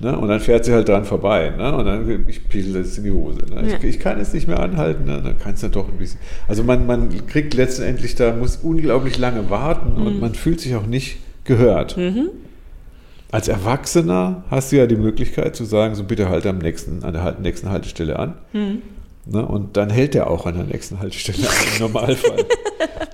Ne? 0.00 0.18
Und 0.18 0.28
dann 0.28 0.40
fährt 0.40 0.64
sie 0.64 0.72
halt 0.72 0.88
dran 0.88 1.04
vorbei. 1.04 1.52
Ne? 1.56 1.76
Und 1.76 1.84
dann, 1.84 2.24
ich 2.26 2.48
piesel 2.48 2.82
das 2.82 2.96
in 2.96 3.04
die 3.04 3.10
Hose. 3.10 3.40
Ne? 3.50 3.68
Ja. 3.68 3.76
Ich, 3.76 3.84
ich, 3.84 3.98
kann 4.00 4.18
es 4.18 4.32
nicht 4.32 4.48
mehr 4.48 4.58
anhalten. 4.58 5.04
Ne? 5.04 5.20
Dann 5.22 5.38
kannst 5.38 5.62
du 5.62 5.68
doch 5.68 5.88
ein 5.88 5.98
bisschen. 5.98 6.18
Also 6.48 6.64
man, 6.64 6.86
man 6.86 7.26
kriegt 7.26 7.52
letztendlich 7.52 8.14
da, 8.14 8.34
muss 8.34 8.56
unglaublich 8.56 9.18
lange 9.18 9.50
warten 9.50 10.00
mhm. 10.00 10.06
und 10.06 10.20
man 10.20 10.34
fühlt 10.34 10.60
sich 10.60 10.74
auch 10.74 10.86
nicht 10.86 11.18
gehört. 11.44 11.98
Mhm. 11.98 12.30
Als 13.30 13.48
Erwachsener 13.48 14.44
hast 14.50 14.72
du 14.72 14.76
ja 14.76 14.86
die 14.86 14.96
Möglichkeit 14.96 15.54
zu 15.54 15.64
sagen, 15.64 15.94
so 15.94 16.04
bitte 16.04 16.30
halt 16.30 16.46
am 16.46 16.58
nächsten, 16.58 17.04
an 17.04 17.12
der 17.12 17.36
nächsten 17.38 17.68
Haltestelle 17.68 18.18
an. 18.18 18.34
Mhm. 18.54 18.82
Ne? 19.26 19.44
Und 19.44 19.76
dann 19.76 19.90
hält 19.90 20.14
er 20.14 20.30
auch 20.30 20.46
an 20.46 20.54
der 20.54 20.64
nächsten 20.64 20.98
Haltestelle 20.98 21.46
an, 21.46 21.54
im 21.76 21.82
Normalfall. 21.82 22.46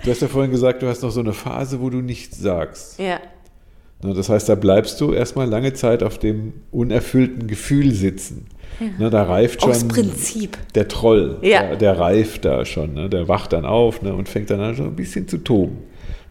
du 0.05 0.11
hast 0.11 0.23
ja 0.23 0.29
vorhin 0.29 0.53
gesagt, 0.53 0.83
du 0.83 0.87
hast 0.87 1.03
noch 1.03 1.11
so 1.11 1.21
eine 1.21 1.33
Phase, 1.33 1.81
wo 1.81 1.91
du 1.91 1.99
nichts 1.99 2.39
sagst. 2.39 3.01
Ja. 3.01 3.19
Ne? 4.03 4.15
Das 4.15 4.29
heißt, 4.29 4.49
da 4.49 4.55
bleibst 4.55 5.01
du 5.01 5.13
erstmal 5.13 5.49
lange 5.49 5.73
Zeit 5.73 6.03
auf 6.03 6.19
dem 6.19 6.53
unerfüllten 6.71 7.47
Gefühl 7.47 7.93
sitzen. 7.93 8.47
Ja. 8.81 8.87
Ne, 8.99 9.11
da 9.11 9.23
reift 9.23 9.63
schon 9.63 9.73
der 10.75 10.89
Troll, 10.89 11.39
ja. 11.41 11.63
der, 11.63 11.77
der, 11.77 11.99
reift 11.99 12.45
da 12.45 12.67
schon, 12.67 12.93
ne? 12.93 13.09
der 13.09 13.27
wacht 13.27 13.55
dann 13.55 13.65
auf 13.65 14.03
ne? 14.03 14.15
und 14.15 14.29
fängt 14.29 14.51
dann 14.51 14.61
an, 14.61 14.75
so 14.75 14.83
ein 14.83 14.95
bisschen 14.95 15.29
zu 15.29 15.39
toben. 15.39 15.79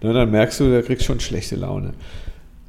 Ne? 0.03 0.13
Dann 0.13 0.29
merkst 0.29 0.59
du, 0.59 0.69
der 0.69 0.83
kriegt 0.83 1.01
schon 1.01 1.19
schlechte 1.19 1.55
Laune. 1.55 1.93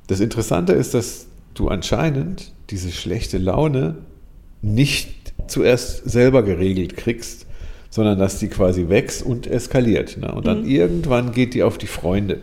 Das 0.07 0.21
Interessante 0.21 0.73
ist, 0.73 0.95
dass 0.95 1.26
du 1.53 1.69
anscheinend 1.69 2.53
diese 2.71 2.91
schlechte 2.91 3.37
Laune 3.37 3.97
nicht 4.62 5.35
zuerst 5.47 6.09
selber 6.09 6.43
geregelt 6.43 6.97
kriegst, 6.97 7.47
sondern 7.91 8.19
dass 8.19 8.38
die 8.38 8.49
quasi 8.49 8.88
wächst 8.88 9.23
und 9.23 9.47
eskaliert. 9.47 10.17
Ne? 10.19 10.33
Und 10.33 10.47
dann 10.47 10.62
mhm. 10.62 10.71
irgendwann 10.71 11.33
geht 11.33 11.55
die 11.55 11.62
auf 11.62 11.76
die 11.79 11.87
Freunde. 11.87 12.41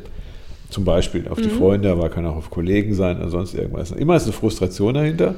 Zum 0.73 0.85
Beispiel 0.85 1.27
auf 1.27 1.39
die 1.39 1.49
mhm. 1.49 1.57
Freunde, 1.59 1.91
aber 1.91 2.09
kann 2.09 2.25
auch 2.25 2.35
auf 2.35 2.49
Kollegen 2.49 2.95
sein 2.95 3.17
oder 3.17 3.29
sonst 3.29 3.53
irgendwas. 3.53 3.91
Immer 3.91 4.15
ist 4.15 4.23
eine 4.23 4.33
Frustration 4.33 4.95
dahinter. 4.95 5.35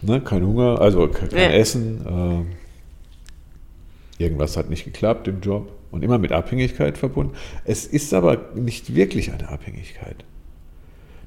Ne? 0.00 0.20
Kein 0.20 0.46
Hunger, 0.46 0.80
also 0.80 1.08
kein 1.08 1.28
ja. 1.32 1.50
Essen. 1.50 2.46
Äh, 4.18 4.22
irgendwas 4.22 4.56
hat 4.56 4.70
nicht 4.70 4.84
geklappt 4.84 5.26
im 5.26 5.40
Job 5.40 5.72
und 5.90 6.04
immer 6.04 6.18
mit 6.18 6.30
Abhängigkeit 6.30 6.98
verbunden. 6.98 7.34
Es 7.64 7.84
ist 7.84 8.14
aber 8.14 8.38
nicht 8.54 8.94
wirklich 8.94 9.32
eine 9.32 9.48
Abhängigkeit. 9.48 10.24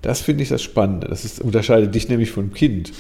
Das 0.02 0.22
finde 0.22 0.44
ich 0.44 0.50
das 0.50 0.62
Spannende. 0.62 1.10
Das 1.10 1.26
ist, 1.26 1.42
unterscheidet 1.42 1.94
dich 1.94 2.08
nämlich 2.08 2.32
vom 2.32 2.54
Kind. 2.54 2.94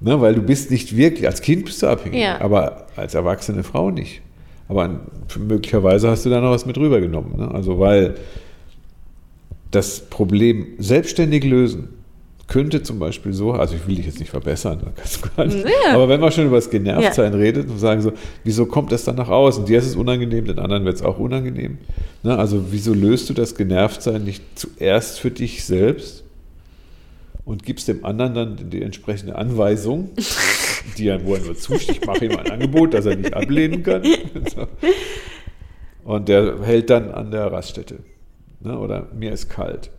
Ne, 0.00 0.20
weil 0.20 0.34
du 0.34 0.42
bist 0.42 0.70
nicht 0.70 0.94
wirklich, 0.94 1.26
als 1.26 1.40
Kind 1.40 1.64
bist 1.64 1.82
du 1.82 1.86
abhängig, 1.86 2.20
ja. 2.20 2.38
aber 2.38 2.86
als 2.96 3.14
erwachsene 3.14 3.62
Frau 3.62 3.90
nicht. 3.90 4.20
Aber 4.68 5.00
möglicherweise 5.38 6.10
hast 6.10 6.26
du 6.26 6.28
da 6.28 6.42
noch 6.42 6.50
was 6.50 6.66
mit 6.66 6.76
rübergenommen. 6.76 7.38
Ne? 7.38 7.50
Also 7.50 7.78
weil 7.78 8.16
das 9.72 10.08
Problem 10.08 10.68
selbstständig 10.78 11.44
lösen 11.44 11.88
könnte 12.52 12.82
zum 12.82 12.98
Beispiel 12.98 13.32
so, 13.32 13.52
also 13.52 13.74
ich 13.74 13.86
will 13.86 13.94
dich 13.94 14.04
jetzt 14.04 14.18
nicht 14.18 14.28
verbessern, 14.28 14.92
nicht, 15.38 15.64
ja. 15.86 15.94
aber 15.94 16.08
wenn 16.10 16.20
man 16.20 16.30
schon 16.32 16.46
über 16.46 16.56
das 16.56 16.68
Genervtsein 16.68 17.32
ja. 17.32 17.38
redet 17.38 17.70
und 17.70 17.78
sagen 17.78 18.02
so, 18.02 18.12
wieso 18.44 18.66
kommt 18.66 18.92
das 18.92 19.04
dann 19.04 19.16
nach 19.16 19.30
außen? 19.30 19.64
Dir 19.64 19.78
ist 19.78 19.86
es 19.86 19.96
unangenehm, 19.96 20.44
den 20.44 20.58
anderen 20.58 20.84
wird 20.84 20.96
es 20.96 21.02
auch 21.02 21.18
unangenehm. 21.18 21.78
Ne? 22.22 22.36
Also 22.36 22.66
wieso 22.70 22.92
löst 22.92 23.30
du 23.30 23.34
das 23.34 23.54
Genervtsein 23.54 24.24
nicht 24.24 24.42
zuerst 24.54 25.18
für 25.18 25.30
dich 25.30 25.64
selbst 25.64 26.24
und 27.46 27.64
gibst 27.64 27.88
dem 27.88 28.04
anderen 28.04 28.34
dann 28.34 28.70
die 28.70 28.82
entsprechende 28.82 29.36
Anweisung, 29.36 30.10
die 30.98 31.08
er, 31.08 31.24
wo 31.24 31.34
er 31.36 31.40
nur 31.40 31.56
zustimmt, 31.56 32.00
ich 32.02 32.06
mache 32.06 32.26
ihm 32.26 32.36
ein 32.36 32.50
Angebot, 32.50 32.92
das 32.92 33.06
er 33.06 33.16
nicht 33.16 33.32
ablehnen 33.32 33.82
kann. 33.82 34.02
Und 36.04 36.28
der 36.28 36.60
hält 36.62 36.90
dann 36.90 37.12
an 37.12 37.30
der 37.30 37.50
Raststätte. 37.52 38.00
Ne? 38.62 38.78
Oder 38.78 39.08
mir 39.14 39.32
ist 39.32 39.48
kalt. 39.48 39.90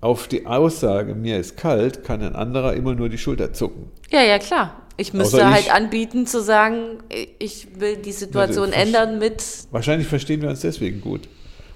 Auf 0.00 0.28
die 0.28 0.46
Aussage, 0.46 1.14
mir 1.14 1.38
ist 1.38 1.56
kalt, 1.56 2.04
kann 2.04 2.22
ein 2.22 2.36
anderer 2.36 2.74
immer 2.74 2.94
nur 2.94 3.08
die 3.08 3.18
Schulter 3.18 3.52
zucken. 3.52 3.90
Ja, 4.10 4.22
ja, 4.22 4.38
klar. 4.38 4.82
Ich 4.96 5.12
müsste 5.12 5.48
halt 5.48 5.72
anbieten 5.72 6.26
zu 6.26 6.42
sagen, 6.42 6.98
ich 7.38 7.68
will 7.78 7.96
die 7.96 8.12
Situation 8.12 8.72
ändern 8.72 9.18
mit. 9.18 9.44
Wahrscheinlich 9.70 10.08
verstehen 10.08 10.42
wir 10.42 10.48
uns 10.48 10.60
deswegen 10.60 11.00
gut. 11.00 11.28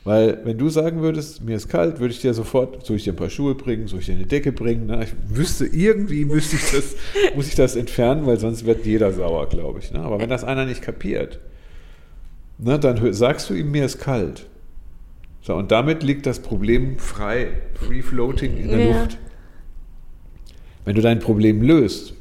Weil 0.05 0.41
wenn 0.45 0.59
du 0.59 0.69
sagen 0.69 1.01
würdest, 1.01 1.43
mir 1.43 1.55
ist 1.55 1.69
kalt, 1.69 2.01
würde 2.01 2.13
ich 2.13 2.21
dir 2.21 2.35
sofort, 2.35 2.85
soll 2.85 2.97
ich 2.97 3.05
dir 3.05 3.13
ein 3.13 3.17
paar 3.17 3.31
Schuhe 3.31 3.55
bringen, 3.55 3.87
soll 3.87 4.01
ich 4.01 4.07
dir 4.07 4.15
eine 4.15 4.27
Decke 4.27 4.51
bringen? 4.51 4.87
Na, 4.87 5.03
ich 5.03 5.13
wüsste, 5.29 5.67
irgendwie 5.67 6.25
müsste 6.25 6.57
ich 6.57 6.73
das, 6.73 6.97
muss 7.37 7.47
ich 7.47 7.55
das 7.55 7.77
entfernen, 7.77 8.27
weil 8.27 8.41
sonst 8.41 8.67
wird 8.67 8.85
jeder 8.85 9.13
sauer, 9.13 9.49
glaube 9.49 9.79
ich. 9.79 9.93
Ne? 9.93 10.01
Aber 10.01 10.19
wenn 10.19 10.29
das 10.29 10.43
einer 10.43 10.65
nicht 10.65 10.83
kapiert, 10.83 11.39
ne, 12.59 12.81
dann 12.81 13.13
sagst 13.13 13.49
du 13.49 13.55
ihm, 13.55 13.71
mir 13.71 13.85
ist 13.85 14.01
kalt. 14.01 14.47
So, 15.43 15.55
und 15.57 15.73
damit 15.73 16.05
liegt 16.05 16.27
das 16.27 16.39
Problem 16.39 16.99
frei, 16.99 17.49
free 17.75 18.01
floating 18.01 18.57
in 18.57 18.69
der 18.69 18.79
ja. 18.79 19.01
Luft. 19.01 19.19
Wenn 20.85 20.95
du 20.95 21.03
dein 21.03 21.19
Problem 21.19 21.63
löst 21.63 22.15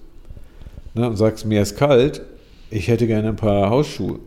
ne, 0.96 1.08
und 1.08 1.16
sagst, 1.16 1.46
mir 1.46 1.62
ist 1.62 1.78
kalt, 1.78 2.22
ich 2.72 2.88
hätte 2.88 3.06
gerne 3.06 3.30
ein 3.30 3.36
paar 3.36 3.70
Hausschuhe, 3.70 4.20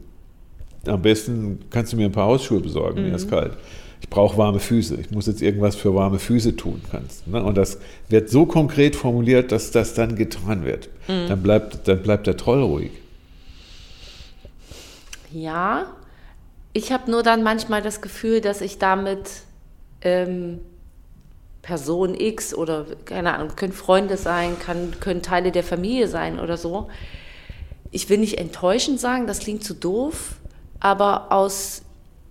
am 0.86 1.02
besten 1.02 1.60
kannst 1.70 1.92
du 1.92 1.96
mir 1.96 2.06
ein 2.06 2.12
paar 2.12 2.26
Hausschuhe 2.26 2.60
besorgen, 2.60 3.02
mhm. 3.02 3.08
mir 3.08 3.16
ist 3.16 3.28
kalt. 3.28 3.52
Ich 4.00 4.10
brauche 4.10 4.36
warme 4.36 4.60
Füße. 4.60 4.96
Ich 5.00 5.10
muss 5.10 5.26
jetzt 5.26 5.40
irgendwas 5.40 5.76
für 5.76 5.94
warme 5.94 6.18
Füße 6.18 6.56
tun 6.56 6.82
kannst. 6.90 7.26
Ne? 7.26 7.42
Und 7.42 7.56
das 7.56 7.78
wird 8.10 8.28
so 8.28 8.44
konkret 8.44 8.96
formuliert, 8.96 9.50
dass 9.50 9.70
das 9.70 9.94
dann 9.94 10.14
getan 10.14 10.64
wird. 10.64 10.90
Mhm. 11.08 11.28
Dann, 11.28 11.42
bleibt, 11.42 11.88
dann 11.88 12.02
bleibt 12.02 12.26
der 12.26 12.36
Troll 12.36 12.62
ruhig. 12.62 12.90
Ja, 15.32 15.86
ich 16.74 16.92
habe 16.92 17.10
nur 17.10 17.22
dann 17.22 17.42
manchmal 17.42 17.80
das 17.80 18.02
Gefühl, 18.02 18.40
dass 18.40 18.60
ich 18.60 18.78
damit 18.78 19.30
ähm, 20.02 20.60
Person 21.62 22.14
X 22.14 22.52
oder 22.52 22.84
keine 23.04 23.32
Ahnung, 23.32 23.56
können 23.56 23.72
Freunde 23.72 24.16
sein, 24.18 24.58
kann, 24.58 24.94
können 25.00 25.22
Teile 25.22 25.52
der 25.52 25.62
Familie 25.64 26.08
sein 26.08 26.38
oder 26.38 26.58
so. 26.58 26.90
Ich 27.90 28.10
will 28.10 28.18
nicht 28.18 28.38
enttäuschend 28.38 29.00
sagen, 29.00 29.26
das 29.28 29.38
klingt 29.38 29.64
zu 29.64 29.72
doof, 29.72 30.34
aber 30.80 31.32
aus 31.32 31.82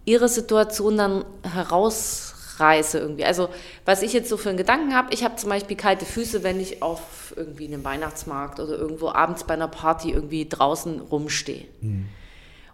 ihrer 0.06 0.28
Situation 0.28 0.98
dann 0.98 1.26
heraus 1.42 2.36
reiße 2.58 3.00
irgendwie. 3.00 3.24
Also 3.24 3.48
was 3.86 4.04
ich 4.04 4.12
jetzt 4.12 4.28
so 4.28 4.36
für 4.36 4.50
einen 4.50 4.58
Gedanken 4.58 4.94
habe, 4.94 5.14
ich 5.14 5.24
habe 5.24 5.38
zum 5.38 5.50
Beispiel 5.50 5.78
kalte 5.78 6.06
Füße, 6.06 6.44
wenn 6.44 6.60
ich 6.60 6.84
auf 6.84 7.34
irgendwie 7.38 7.66
einem 7.66 7.84
Weihnachtsmarkt 7.86 8.60
oder 8.60 8.78
irgendwo 8.78 9.10
abends 9.10 9.46
bei 9.46 9.54
einer 9.54 9.70
Party 9.70 10.12
irgendwie 10.12 10.48
draußen 10.48 11.00
rumstehe. 11.00 11.64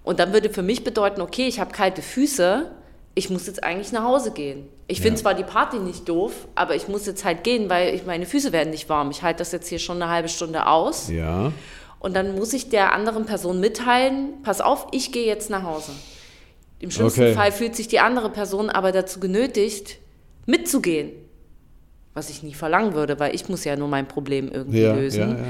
Und 0.03 0.20
dann 0.20 0.34
würde 0.34 0.50
für 0.50 0.62
mich 0.62 0.84
bedeuten, 0.84 1.22
okay, 1.22 1.48
ich 1.48 1.60
habe 1.60 1.72
kalte 1.72 2.01
Füße, 2.01 2.72
ich 3.15 3.29
muss 3.29 3.48
jetzt 3.48 3.63
eigentlich 3.63 3.91
nach 3.91 4.03
Hause 4.03 4.32
gehen. 4.32 4.68
Ich 4.88 5.01
finde 5.01 5.18
Ja. 5.18 5.22
zwar 5.24 5.34
die 5.34 5.44
Party 5.44 5.77
nicht 5.79 6.08
doof, 6.08 6.48
aber 6.56 6.75
ich 6.75 6.88
muss 6.88 7.06
jetzt 7.06 7.25
halt 7.25 7.44
gehen, 7.44 7.70
weil 7.70 7.94
ich, 7.94 8.06
meine 8.06 8.25
Füße 8.25 8.51
werden 8.51 8.70
nicht 8.70 8.88
warm. 8.89 9.12
Ich 9.12 9.22
halte 9.24 9.39
das 9.39 9.51
jetzt 9.51 9.68
hier 9.68 9.79
schon 9.79 10.01
eine 10.01 10.10
halbe 10.12 10.29
Stunde 10.29 10.68
aus. 10.68 11.10
Ja. 11.10 11.51
Und 12.00 12.15
dann 12.15 12.36
muss 12.36 12.53
ich 12.53 12.70
der 12.70 12.94
anderen 12.94 13.25
Person 13.25 13.60
mitteilen, 13.60 14.41
pass 14.44 14.62
auf, 14.62 14.88
ich 14.91 15.12
gehe 15.12 15.25
jetzt 15.25 15.50
nach 15.50 15.63
Hause. 15.63 15.91
Im 16.79 16.91
schlimmsten 16.91 17.22
Okay. 17.22 17.34
Fall 17.34 17.51
fühlt 17.51 17.75
sich 17.75 17.89
die 17.89 18.00
andere 18.00 18.29
Person 18.29 18.70
aber 18.70 18.94
dazu 18.94 19.20
genötigt, 19.20 19.98
mitzugehen. 20.46 21.12
Was 22.13 22.29
ich 22.29 22.41
nie 22.41 22.53
verlangen 22.53 22.94
würde, 22.94 23.20
weil 23.20 23.36
ich 23.36 23.50
muss 23.50 23.65
ja 23.65 23.75
nur 23.75 23.89
mein 23.89 24.08
Problem 24.08 24.50
irgendwie 24.51 24.82
Ja, 24.82 24.94
lösen. 24.96 25.20
ja, 25.22 25.27
ja, 25.27 25.36
ja. 25.36 25.46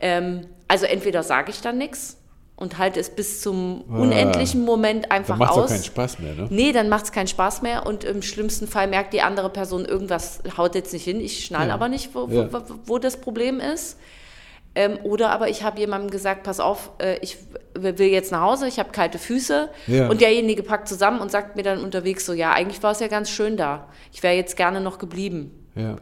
Ähm, 0.00 0.40
also 0.66 0.86
entweder 0.86 1.22
sage 1.22 1.50
ich 1.50 1.60
dann 1.60 1.76
nichts 1.78 2.16
und 2.62 2.78
halte 2.78 2.98
es 3.00 3.10
bis 3.10 3.40
zum 3.42 3.84
Ah. 3.90 3.98
unendlichen 3.98 4.64
Moment 4.64 5.10
einfach 5.12 5.34
Dann 5.36 5.38
macht 5.40 5.50
es 5.52 5.56
auch 5.58 5.64
aus. 5.64 5.70
keinen 5.70 5.84
Spaß 5.84 6.18
mehr, 6.20 6.34
ne? 6.34 6.46
Nee, 6.48 6.72
dann 6.72 6.88
macht 6.88 7.04
es 7.04 7.12
keinen 7.12 7.26
Spaß 7.26 7.60
mehr 7.62 7.84
und 7.84 8.04
im 8.04 8.22
schlimmsten 8.22 8.66
Fall 8.66 8.86
merkt 8.86 9.12
die 9.12 9.20
andere 9.20 9.50
Person, 9.50 9.84
irgendwas 9.84 10.40
haut 10.56 10.74
jetzt 10.74 10.92
nicht 10.94 11.04
hin, 11.04 11.20
ich 11.20 11.44
schnall 11.44 11.68
Ja. 11.68 11.74
aber 11.74 11.88
nicht, 11.88 12.14
wo, 12.14 12.26
Ja. 12.30 12.50
wo, 12.52 12.58
wo, 12.60 12.74
wo 12.86 12.98
das 12.98 13.18
Problem 13.20 13.60
ist. 13.60 13.98
Ähm, 14.74 14.98
oder 15.02 15.30
aber 15.32 15.50
ich 15.50 15.62
habe 15.64 15.78
jemandem 15.78 16.10
gesagt, 16.10 16.44
pass 16.44 16.58
auf, 16.58 16.92
äh, 16.98 17.18
ich 17.20 17.36
will 17.74 17.94
jetzt 18.06 18.32
nach 18.32 18.40
Hause, 18.40 18.66
ich 18.68 18.78
habe 18.78 18.90
kalte 18.90 19.18
Füße. 19.18 19.68
Ja. 19.86 20.08
Und 20.08 20.22
derjenige 20.22 20.62
packt 20.62 20.88
zusammen 20.88 21.20
und 21.20 21.30
sagt 21.30 21.56
mir 21.56 21.62
dann 21.62 21.84
unterwegs 21.84 22.24
so, 22.24 22.32
ja, 22.32 22.52
eigentlich 22.52 22.82
war 22.82 22.92
es 22.92 23.00
ja 23.00 23.08
ganz 23.08 23.28
schön 23.28 23.58
da. 23.58 23.88
Ich 24.14 24.22
wäre 24.22 24.34
jetzt 24.34 24.56
gerne 24.56 24.80
noch 24.80 24.98
geblieben. 24.98 25.50
Ja. 25.74 25.96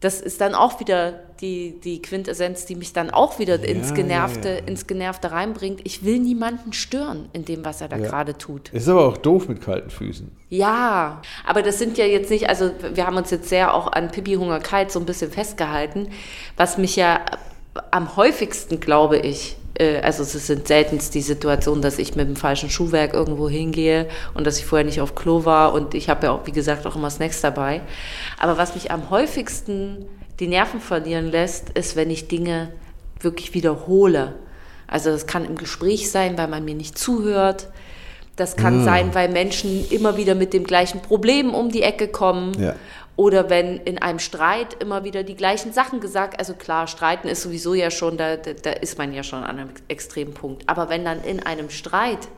Das 0.00 0.20
ist 0.20 0.40
dann 0.40 0.54
auch 0.54 0.80
wieder 0.80 1.12
die, 1.42 1.78
die 1.84 2.00
Quintessenz, 2.00 2.64
die 2.64 2.74
mich 2.74 2.92
dann 2.94 3.10
auch 3.10 3.38
wieder 3.38 3.62
ins, 3.62 3.90
ja, 3.90 3.94
Genervte, 3.96 4.48
ja. 4.48 4.56
ins 4.66 4.86
Genervte 4.86 5.30
reinbringt. 5.30 5.80
Ich 5.84 6.04
will 6.04 6.18
niemanden 6.18 6.72
stören 6.72 7.28
in 7.34 7.44
dem, 7.44 7.64
was 7.64 7.82
er 7.82 7.88
da 7.88 7.96
Ja. 7.96 8.06
gerade 8.08 8.36
tut. 8.38 8.70
Ist 8.70 8.88
aber 8.88 9.06
auch 9.06 9.18
doof 9.18 9.48
mit 9.48 9.60
kalten 9.60 9.90
Füßen. 9.90 10.30
Ja, 10.48 11.20
aber 11.46 11.62
das 11.62 11.78
sind 11.78 11.98
ja 11.98 12.06
jetzt 12.06 12.30
nicht, 12.30 12.48
also 12.48 12.70
wir 12.94 13.06
haben 13.06 13.16
uns 13.16 13.30
jetzt 13.30 13.48
sehr 13.50 13.74
auch 13.74 13.92
an 13.92 14.10
Pipi 14.10 14.34
Hunger 14.34 14.58
Kalt 14.60 14.90
so 14.90 14.98
ein 14.98 15.06
bisschen 15.06 15.30
festgehalten, 15.30 16.08
was 16.56 16.78
mich 16.78 16.96
ja 16.96 17.20
am 17.90 18.16
häufigsten, 18.16 18.80
glaube 18.80 19.18
ich, 19.18 19.56
also 20.02 20.22
es 20.22 20.32
sind 20.46 20.68
seltenst 20.68 21.14
die 21.14 21.22
Situation, 21.22 21.80
dass 21.80 21.98
ich 21.98 22.14
mit 22.14 22.28
dem 22.28 22.36
falschen 22.36 22.68
Schuhwerk 22.68 23.14
irgendwo 23.14 23.48
hingehe 23.48 24.08
und 24.34 24.46
dass 24.46 24.58
ich 24.58 24.66
vorher 24.66 24.84
nicht 24.84 25.00
auf 25.00 25.14
Klo 25.14 25.44
war 25.44 25.72
und 25.72 25.94
ich 25.94 26.08
habe 26.10 26.26
ja 26.26 26.32
auch, 26.32 26.46
wie 26.46 26.52
gesagt, 26.52 26.86
auch 26.86 26.96
immer 26.96 27.08
Snacks 27.08 27.40
dabei. 27.40 27.80
Aber 28.38 28.58
was 28.58 28.74
mich 28.74 28.90
am 28.90 29.08
häufigsten 29.10 30.06
die 30.38 30.48
Nerven 30.48 30.80
verlieren 30.80 31.30
lässt, 31.30 31.70
ist, 31.70 31.96
wenn 31.96 32.10
ich 32.10 32.28
Dinge 32.28 32.70
wirklich 33.20 33.54
wiederhole. 33.54 34.34
Also 34.86 35.10
das 35.10 35.26
kann 35.26 35.44
im 35.44 35.56
Gespräch 35.56 36.10
sein, 36.10 36.36
weil 36.36 36.48
man 36.48 36.64
mir 36.64 36.74
nicht 36.74 36.98
zuhört. 36.98 37.68
Das 38.36 38.56
kann 38.56 38.84
sein, 38.84 39.14
weil 39.14 39.28
Menschen 39.28 39.86
immer 39.90 40.16
wieder 40.16 40.34
mit 40.34 40.54
dem 40.54 40.64
gleichen 40.64 41.00
Problem 41.02 41.54
um 41.54 41.70
die 41.70 41.82
Ecke 41.82 42.08
kommen. 42.08 42.58
Ja. 42.58 42.74
Oder 43.20 43.50
wenn 43.50 43.76
in 43.76 43.98
einem 43.98 44.18
Streit 44.18 44.72
immer 44.80 45.04
wieder 45.04 45.24
die 45.24 45.36
gleichen 45.36 45.74
Sachen 45.74 46.00
gesagt, 46.00 46.38
also 46.38 46.54
klar, 46.54 46.86
streiten 46.86 47.28
ist 47.28 47.42
sowieso 47.42 47.74
ja 47.74 47.90
schon, 47.90 48.16
da, 48.16 48.36
da, 48.36 48.70
ist 48.70 48.96
man 48.96 49.12
ja 49.12 49.22
schon 49.22 49.44
an 49.44 49.58
einem 49.58 49.68
extremen 49.88 50.32
Punkt. 50.32 50.66
Aber 50.70 50.88
wenn 50.88 51.04
dann 51.04 51.22
in 51.22 51.40
einem 51.40 51.68
Streit 51.68 52.28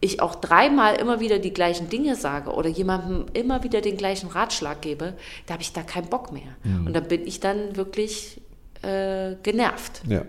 ich 0.00 0.20
auch 0.20 0.34
dreimal 0.34 0.96
immer 0.96 1.20
wieder 1.20 1.38
die 1.38 1.52
gleichen 1.52 1.88
Dinge 1.88 2.16
sage 2.16 2.50
oder 2.50 2.68
jemandem 2.68 3.26
immer 3.32 3.62
wieder 3.62 3.80
den 3.80 3.96
gleichen 3.96 4.28
Ratschlag 4.28 4.82
gebe, 4.82 5.14
da 5.46 5.54
habe 5.54 5.62
ich 5.62 5.72
da 5.72 5.84
keinen 5.84 6.08
Bock 6.08 6.32
mehr. 6.32 6.56
Und 6.64 6.94
da 6.94 6.98
bin 6.98 7.24
ich 7.24 7.38
dann 7.38 7.76
wirklich 7.76 8.40
äh, 8.82 9.36
genervt. 9.44 10.02
Ja. 10.08 10.24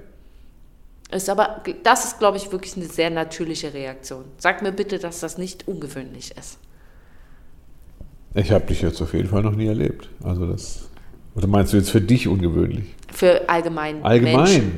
Ist 1.10 1.31
aber, 1.31 1.63
das 1.81 2.05
ist, 2.05 2.19
glaube 2.19 2.38
ich, 2.38 2.51
wirklich 2.51 2.77
eine 2.77 2.86
sehr 2.86 3.10
natürliche 3.10 3.74
Reaktion. 3.74 4.25
Sag 4.38 4.62
mir 4.62 4.72
bitte, 4.72 5.00
dass 5.00 5.19
das 5.19 5.39
nicht 5.39 5.67
ungewöhnlich 5.67 6.38
ist. 6.38 6.60
Ich 8.36 8.51
habe 8.51 8.65
dich 8.65 8.81
jetzt 8.81 9.01
auf 9.01 9.13
jeden 9.13 9.27
Fall 9.27 9.41
noch 9.43 9.56
nie 9.56 9.67
erlebt. 9.67 10.10
Also 10.23 10.45
das. 10.45 10.89
Oder 11.36 11.47
meinst 11.47 11.73
du 11.73 11.77
jetzt 11.77 11.89
für 11.89 12.01
dich 12.01 12.27
ungewöhnlich? 12.27 12.86
Für 13.12 13.47
allgemein, 13.49 14.03
Allgemein. 14.03 14.43
Menschen. 14.43 14.71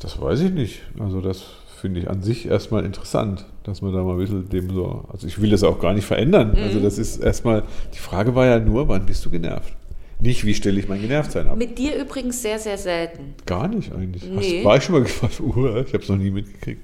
Das 0.00 0.20
weiß 0.20 0.40
ich 0.40 0.50
nicht. 0.52 0.82
Also 0.98 1.20
das 1.20 1.42
finde 1.80 2.00
ich 2.00 2.10
an 2.10 2.22
sich 2.22 2.46
erstmal 2.46 2.84
interessant, 2.84 3.44
dass 3.64 3.82
man 3.82 3.92
da 3.92 4.02
mal 4.02 4.12
ein 4.12 4.18
bisschen 4.18 4.48
dem 4.48 4.70
so. 4.72 5.04
Also 5.12 5.26
ich 5.26 5.40
will 5.40 5.50
das 5.50 5.62
auch 5.62 5.80
gar 5.80 5.94
nicht 5.94 6.04
verändern. 6.06 6.52
Also 6.56 6.78
Mhm. 6.78 6.82
das 6.84 6.98
ist 6.98 7.18
erstmal. 7.18 7.64
Die 7.94 7.98
Frage 7.98 8.34
war 8.34 8.46
ja 8.46 8.58
nur, 8.58 8.88
wann 8.88 9.06
bist 9.06 9.24
du 9.24 9.30
genervt? 9.30 9.74
Nicht, 10.20 10.44
wie 10.44 10.54
stelle 10.54 10.78
ich 10.78 10.88
mein 10.88 11.00
Genervtsein 11.00 11.48
ab? 11.48 11.56
Mit 11.56 11.76
dir 11.78 11.96
übrigens 12.00 12.40
sehr, 12.42 12.58
sehr 12.58 12.78
selten. 12.78 13.34
Gar 13.44 13.66
nicht 13.68 13.92
eigentlich. 13.92 14.22
Nee. 14.24 14.58
Hast, 14.58 14.64
war 14.64 14.76
ich 14.76 14.84
schon 14.84 14.94
mal 14.94 15.02
gefragt? 15.02 15.40
Uh, 15.40 15.68
ich 15.78 15.92
habe 15.92 16.02
es 16.04 16.08
noch 16.08 16.16
nie 16.16 16.30
mitgekriegt. 16.30 16.80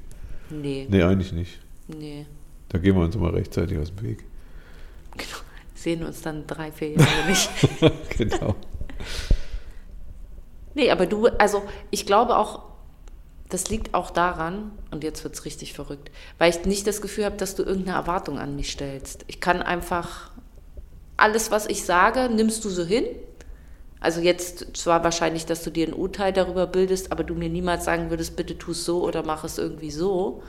Nee, 0.51 0.87
Nee, 0.91 1.03
eigentlich 1.03 1.33
nicht. 1.33 1.61
nee. 1.87 2.27
Da 2.71 2.79
gehen 2.79 2.97
wir 2.97 3.03
uns 3.05 3.15
immer 3.15 3.33
rechtzeitig 3.33 3.79
aus 3.79 3.95
dem 3.95 4.03
Weg. 4.09 4.25
Genau. 5.19 5.39
Sehen 5.75 6.05
uns 6.05 6.23
dann 6.23 6.47
drei, 6.47 6.73
vier 6.73 6.93
Jahre 6.93 7.27
nicht. 7.29 7.51
genau. 8.19 8.57
Nee, 10.75 10.91
aber 10.91 11.07
du, 11.07 11.27
also 11.27 11.63
ich 11.91 12.07
glaube 12.07 12.37
auch, 12.37 12.63
das 13.49 13.69
liegt 13.69 13.95
auch 13.95 14.11
daran, 14.11 14.73
und 14.91 15.05
jetzt 15.05 15.25
wird 15.25 15.35
es 15.35 15.45
richtig 15.45 15.73
verrückt, 15.73 16.11
weil 16.39 16.51
ich 16.51 16.65
nicht 16.65 16.87
das 16.87 17.01
Gefühl 17.01 17.25
habe, 17.25 17.37
dass 17.37 17.55
du 17.55 17.63
irgendeine 17.63 17.97
Erwartung 17.97 18.39
an 18.39 18.57
mich 18.57 18.73
stellst. 18.73 19.25
Ich 19.29 19.41
kann 19.41 19.63
einfach 19.63 20.31
alles, 21.17 21.51
was 21.51 21.67
ich 21.67 21.85
sage, 21.85 22.29
nimmst 22.33 22.65
du 22.65 22.71
so 22.71 22.85
hin. 22.85 23.05
Also 24.01 24.21
jetzt 24.21 24.77
zwar 24.77 25.03
wahrscheinlich, 25.03 25.47
dass 25.47 25.65
du 25.65 25.71
dir 25.71 25.87
ein 25.87 25.95
Urteil 25.95 26.33
darüber 26.33 26.67
bildest, 26.67 27.11
aber 27.11 27.25
du 27.25 27.35
mir 27.35 27.49
niemals 27.49 27.85
sagen 27.85 28.11
würdest, 28.11 28.37
bitte 28.37 28.57
tu 28.57 28.71
es 28.71 28.85
so 28.85 29.03
oder 29.03 29.25
mach 29.25 29.45
es 29.45 29.59
irgendwie 29.59 29.91
so. 29.91 30.43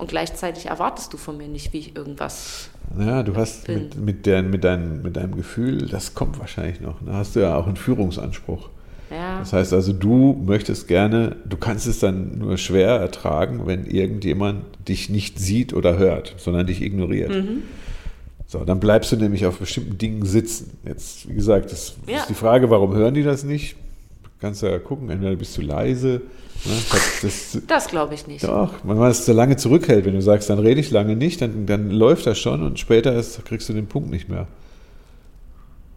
Und 0.00 0.08
gleichzeitig 0.08 0.66
erwartest 0.66 1.12
du 1.12 1.16
von 1.18 1.36
mir 1.36 1.46
nicht, 1.48 1.72
wie 1.72 1.78
ich 1.78 1.96
irgendwas. 1.96 2.70
Ja, 2.98 3.22
du 3.22 3.36
hast 3.36 3.66
Bin. 3.66 3.74
mit, 3.80 3.96
mit, 3.96 4.26
der, 4.26 4.42
mit, 4.42 4.64
dein, 4.64 5.02
mit 5.02 5.16
deinem 5.16 5.36
Gefühl, 5.36 5.86
das 5.88 6.14
kommt 6.14 6.38
wahrscheinlich 6.40 6.80
noch. 6.80 6.96
Da 7.04 7.12
hast 7.14 7.36
du 7.36 7.40
ja 7.40 7.54
auch 7.56 7.66
einen 7.66 7.76
Führungsanspruch. 7.76 8.70
Ja, 9.10 9.40
Das 9.40 9.52
heißt 9.52 9.72
also, 9.74 9.92
du 9.92 10.40
möchtest 10.44 10.88
gerne, 10.88 11.36
du 11.44 11.56
kannst 11.56 11.86
es 11.86 11.98
dann 11.98 12.38
nur 12.38 12.56
schwer 12.58 12.90
ertragen, 12.90 13.66
wenn 13.66 13.84
irgendjemand 13.84 14.64
dich 14.88 15.10
nicht 15.10 15.38
sieht 15.38 15.72
oder 15.74 15.98
hört, 15.98 16.34
sondern 16.38 16.66
dich 16.66 16.80
ignoriert. 16.80 17.30
Mhm. 17.30 17.62
So, 18.46 18.64
dann 18.64 18.80
bleibst 18.80 19.12
du 19.12 19.16
nämlich 19.16 19.46
auf 19.46 19.58
bestimmten 19.58 19.98
Dingen 19.98 20.24
sitzen. 20.24 20.78
Jetzt, 20.84 21.28
wie 21.28 21.34
gesagt, 21.34 21.70
das 21.72 21.94
Ja. 22.06 22.18
ist 22.20 22.28
die 22.30 22.34
Frage, 22.34 22.70
warum 22.70 22.94
hören 22.94 23.14
die 23.14 23.22
das 23.22 23.44
nicht? 23.44 23.76
Kannst 24.40 24.62
du 24.62 24.66
ja 24.66 24.78
gucken, 24.78 25.10
entweder 25.10 25.36
bist 25.36 25.56
du 25.58 25.62
leise. 25.62 26.22
Ne? 26.64 26.72
Das, 27.22 27.58
das, 27.66 27.88
glaube 27.88 28.14
ich 28.14 28.26
nicht. 28.26 28.44
doch, 28.44 28.72
wenn 28.84 28.96
man 28.96 29.10
es 29.10 29.26
so 29.26 29.32
lange 29.32 29.56
zurückhält, 29.56 30.04
wenn 30.06 30.14
du 30.14 30.22
sagst, 30.22 30.48
dann 30.48 30.58
rede 30.58 30.80
ich 30.80 30.90
lange 30.90 31.16
nicht, 31.16 31.42
dann, 31.42 31.66
dann 31.66 31.90
läuft 31.90 32.26
das 32.26 32.38
schon 32.38 32.62
und 32.62 32.78
später 32.78 33.14
ist, 33.14 33.44
kriegst 33.44 33.68
du 33.68 33.72
den 33.72 33.86
Punkt 33.86 34.10
nicht 34.10 34.28
mehr. 34.28 34.46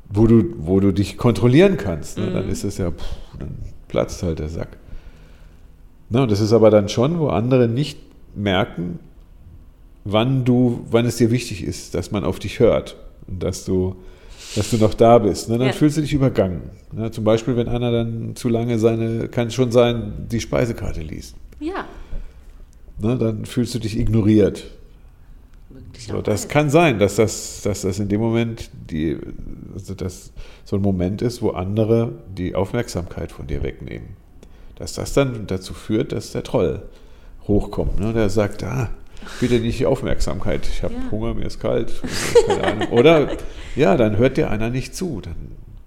Wo 0.10 0.28
du, 0.28 0.44
wo 0.58 0.80
du 0.80 0.92
dich 0.92 1.18
kontrollieren 1.18 1.78
kannst, 1.78 2.18
ne? 2.18 2.32
dann 2.32 2.50
ist 2.50 2.64
es 2.64 2.78
ja, 2.78 2.92
pff, 2.92 3.06
dann 3.40 3.58
platzt 3.88 4.22
halt 4.24 4.40
der 4.40 4.50
Sack. 4.50 4.78
Ne? 6.10 6.22
Und 6.22 6.32
das 6.32 6.40
ist 6.40 6.54
aber 6.54 6.70
dann 6.70 6.90
schon, 6.90 7.20
wo 7.20 7.28
andere 7.28 7.68
nicht 7.68 7.98
merken, 8.36 9.00
wann 10.04 10.44
du, 10.46 10.86
wann 10.90 11.06
es 11.06 11.18
dir 11.18 11.32
wichtig 11.32 11.64
ist, 11.64 11.96
dass 11.96 12.12
man 12.12 12.24
auf 12.24 12.40
dich 12.40 12.60
hört 12.60 12.98
und 13.28 13.42
dass 13.42 13.66
du, 13.66 13.96
dass 14.56 14.70
du 14.72 14.78
noch 14.78 14.94
da 14.94 15.18
bist. 15.18 15.50
Ne? 15.50 15.58
Dann 15.58 15.68
Ja. 15.68 15.74
fühlst 15.74 15.98
du 15.98 16.02
dich 16.02 16.14
übergangen. 16.14 16.62
Ne? 16.92 17.12
Zum 17.12 17.24
Beispiel, 17.24 17.56
wenn 17.56 17.68
einer 17.68 17.92
dann 17.92 18.36
zu 18.36 18.50
lange 18.50 18.78
seine, 18.80 19.28
kann 19.28 19.50
schon 19.52 19.72
sein, 19.72 20.28
die 20.32 20.40
Speisekarte 20.40 21.02
liest. 21.02 21.36
Ja, 21.60 21.86
Ne? 23.00 23.18
Dann 23.18 23.46
fühlst 23.46 23.74
du 23.74 23.80
dich 23.80 23.98
ignoriert. 23.98 24.66
So, 25.98 26.22
das 26.22 26.48
kann 26.48 26.70
sein, 26.70 27.00
dass 27.00 27.16
das, 27.16 27.62
dass 27.64 27.82
das 27.82 27.98
in 28.00 28.08
dem 28.08 28.22
Moment 28.22 28.70
die, 28.92 29.18
also 29.74 29.96
das 29.96 30.32
so 30.64 30.76
ein 30.76 30.82
Moment 30.82 31.22
ist, 31.22 31.42
wo 31.42 31.50
andere 31.52 32.12
die 32.38 32.54
Aufmerksamkeit 32.56 33.32
von 33.32 33.48
dir 33.48 33.64
wegnehmen. 33.64 34.10
Dass 34.76 34.94
das 34.94 35.14
dann 35.14 35.48
dazu 35.48 35.74
führt, 35.74 36.12
dass 36.12 36.32
der 36.34 36.44
Troll 36.44 36.84
hochkommt. 37.48 38.00
Ne? 38.00 38.14
Der 38.14 38.30
sagt, 38.30 38.64
ah, 38.64 38.90
bitte 39.40 39.60
nicht 39.60 39.80
die 39.80 39.86
Aufmerksamkeit, 39.86 40.68
ich 40.72 40.84
habe 40.84 40.94
Ja. 40.94 41.12
Hunger, 41.12 41.34
mir 41.34 41.46
ist 41.46 41.60
kalt. 41.60 41.94
Oder 42.92 43.30
ja, 43.76 43.98
dann 43.98 44.18
hört 44.18 44.38
dir 44.38 44.50
einer 44.50 44.70
nicht 44.70 44.96
zu. 44.96 45.22
Dann 45.22 45.36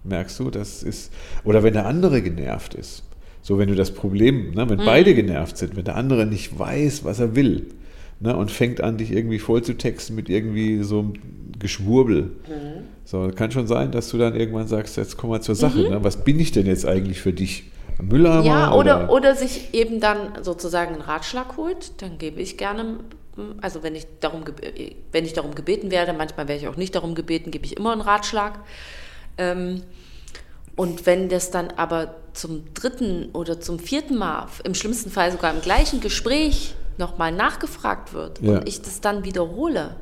merkst 0.04 0.38
du, 0.40 0.50
das 0.50 0.82
ist. 0.82 1.12
Oder 1.44 1.62
wenn 1.62 1.74
der 1.74 1.86
andere 1.86 2.22
genervt 2.22 2.74
ist. 2.74 3.02
So, 3.42 3.58
wenn 3.58 3.68
du 3.68 3.76
das 3.76 3.92
Problem, 3.92 4.52
ne, 4.54 4.68
wenn 4.68 4.78
beide 4.78 5.14
genervt 5.14 5.56
sind, 5.56 5.76
wenn 5.76 5.84
der 5.84 5.94
andere 5.94 6.26
nicht 6.26 6.58
weiß, 6.58 7.04
was 7.04 7.20
er 7.20 7.36
will, 7.36 7.66
ne, 8.18 8.36
und 8.36 8.50
fängt 8.50 8.80
an, 8.80 8.96
dich 8.96 9.12
irgendwie 9.12 9.38
voll 9.38 9.62
zu 9.62 9.74
texten 9.74 10.16
mit 10.16 10.28
irgendwie 10.28 10.82
so 10.82 10.98
einem 10.98 11.12
Geschwurbel. 11.58 12.32
So, 13.04 13.30
kann 13.34 13.52
schon 13.52 13.68
sein, 13.68 13.92
dass 13.92 14.10
du 14.10 14.18
dann 14.18 14.34
irgendwann 14.34 14.66
sagst, 14.66 14.96
jetzt 14.96 15.16
komm 15.16 15.30
mal 15.30 15.40
zur 15.40 15.54
Sache. 15.54 15.78
Ne? 15.78 16.02
Was 16.02 16.24
bin 16.24 16.40
ich 16.40 16.50
denn 16.50 16.66
jetzt 16.66 16.84
eigentlich 16.86 17.20
für 17.20 17.32
dich? 17.32 17.70
Ein 17.98 18.08
Mülleimer? 18.08 18.44
Ja, 18.44 18.74
oder, 18.74 19.10
oder 19.10 19.34
sich 19.36 19.72
eben 19.72 20.00
dann 20.00 20.42
sozusagen 20.42 20.94
einen 20.94 21.02
Ratschlag 21.02 21.56
holt, 21.56 22.02
dann 22.02 22.18
gebe 22.18 22.40
ich 22.40 22.58
gerne 22.58 22.98
Also 23.60 23.82
wenn 23.82 23.94
ich 23.94 24.06
darum, 24.20 24.44
wenn 25.12 25.24
ich 25.24 25.32
darum 25.34 25.54
gebeten 25.54 25.90
werde, 25.90 26.12
manchmal 26.12 26.48
werde 26.48 26.62
ich 26.62 26.68
auch 26.68 26.76
nicht 26.76 26.94
darum 26.94 27.14
gebeten, 27.14 27.50
gebe 27.50 27.66
ich 27.66 27.76
immer 27.76 27.92
einen 27.92 28.00
Ratschlag. 28.00 28.58
Ähm, 29.38 29.82
und 30.74 31.06
wenn 31.06 31.28
das 31.28 31.50
dann 31.50 31.70
aber 31.76 32.14
zum 32.32 32.72
dritten 32.74 33.30
oder 33.32 33.60
zum 33.60 33.78
vierten 33.78 34.16
Mal, 34.16 34.46
im 34.64 34.74
schlimmsten 34.74 35.10
Fall 35.10 35.32
sogar 35.32 35.52
im 35.54 35.60
gleichen 35.62 36.00
Gespräch 36.00 36.74
nochmal 36.98 37.32
nachgefragt 37.32 38.12
wird 38.14 38.40
Ja. 38.40 38.58
und 38.58 38.68
ich 38.68 38.80
das 38.82 39.00
dann 39.02 39.24
wiederhole, 39.24 39.96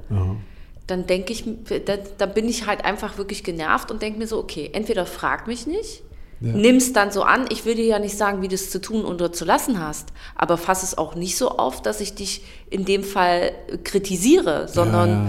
dann 0.86 1.06
denke 1.06 1.32
ich, 1.32 1.44
dann, 1.86 2.00
dann 2.18 2.34
bin 2.34 2.48
ich 2.48 2.66
halt 2.66 2.84
einfach 2.84 3.18
wirklich 3.18 3.42
genervt 3.42 3.90
und 3.90 4.00
denke 4.02 4.18
mir 4.18 4.26
so, 4.28 4.38
okay, 4.38 4.70
entweder 4.72 5.06
frag 5.06 5.46
mich 5.48 5.66
nicht, 5.66 6.02
Ja. 6.40 6.52
nimm 6.52 6.76
es 6.76 6.92
dann 6.92 7.10
so 7.10 7.22
an, 7.22 7.46
ich 7.50 7.64
will 7.64 7.74
dir 7.74 7.84
ja 7.84 7.98
nicht 7.98 8.16
sagen, 8.16 8.42
wie 8.42 8.48
du 8.48 8.54
es 8.54 8.70
zu 8.70 8.80
tun 8.80 9.04
oder 9.04 9.32
zu 9.32 9.44
lassen 9.44 9.80
hast, 9.80 10.12
aber 10.34 10.56
fass 10.58 10.82
es 10.82 10.98
auch 10.98 11.14
nicht 11.14 11.36
so 11.36 11.50
auf, 11.50 11.80
dass 11.82 12.00
ich 12.00 12.14
dich 12.14 12.44
in 12.70 12.84
dem 12.84 13.04
Fall 13.04 13.52
kritisiere, 13.84 14.68
sondern 14.68 15.10
ja. 15.10 15.26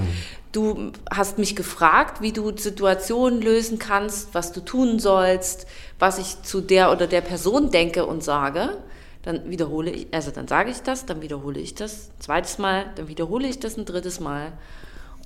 du 0.51 0.91
hast 1.11 1.37
mich 1.37 1.55
gefragt, 1.55 2.21
wie 2.21 2.31
du 2.31 2.55
Situationen 2.57 3.41
lösen 3.41 3.79
kannst, 3.79 4.33
was 4.33 4.51
du 4.51 4.61
tun 4.61 4.99
sollst, 4.99 5.67
was 5.99 6.17
ich 6.17 6.41
zu 6.41 6.61
der 6.61 6.91
oder 6.91 7.07
der 7.07 7.21
Person 7.21 7.71
denke 7.71 8.05
und 8.05 8.23
sage. 8.23 8.77
Dann 9.23 9.49
wiederhole 9.49 9.91
ich, 9.91 10.07
also 10.11 10.31
dann 10.31 10.47
sage 10.47 10.69
ich 10.69 10.81
das, 10.81 11.05
dann 11.05 11.21
wiederhole 11.21 11.59
ich 11.59 11.73
das 11.73 12.09
ein 12.09 12.21
zweites 12.21 12.57
Mal, 12.57 12.85
dann 12.95 13.07
wiederhole 13.07 13.47
ich 13.47 13.59
das 13.59 13.77
ein 13.77 13.85
drittes 13.85 14.19
Mal. 14.19 14.53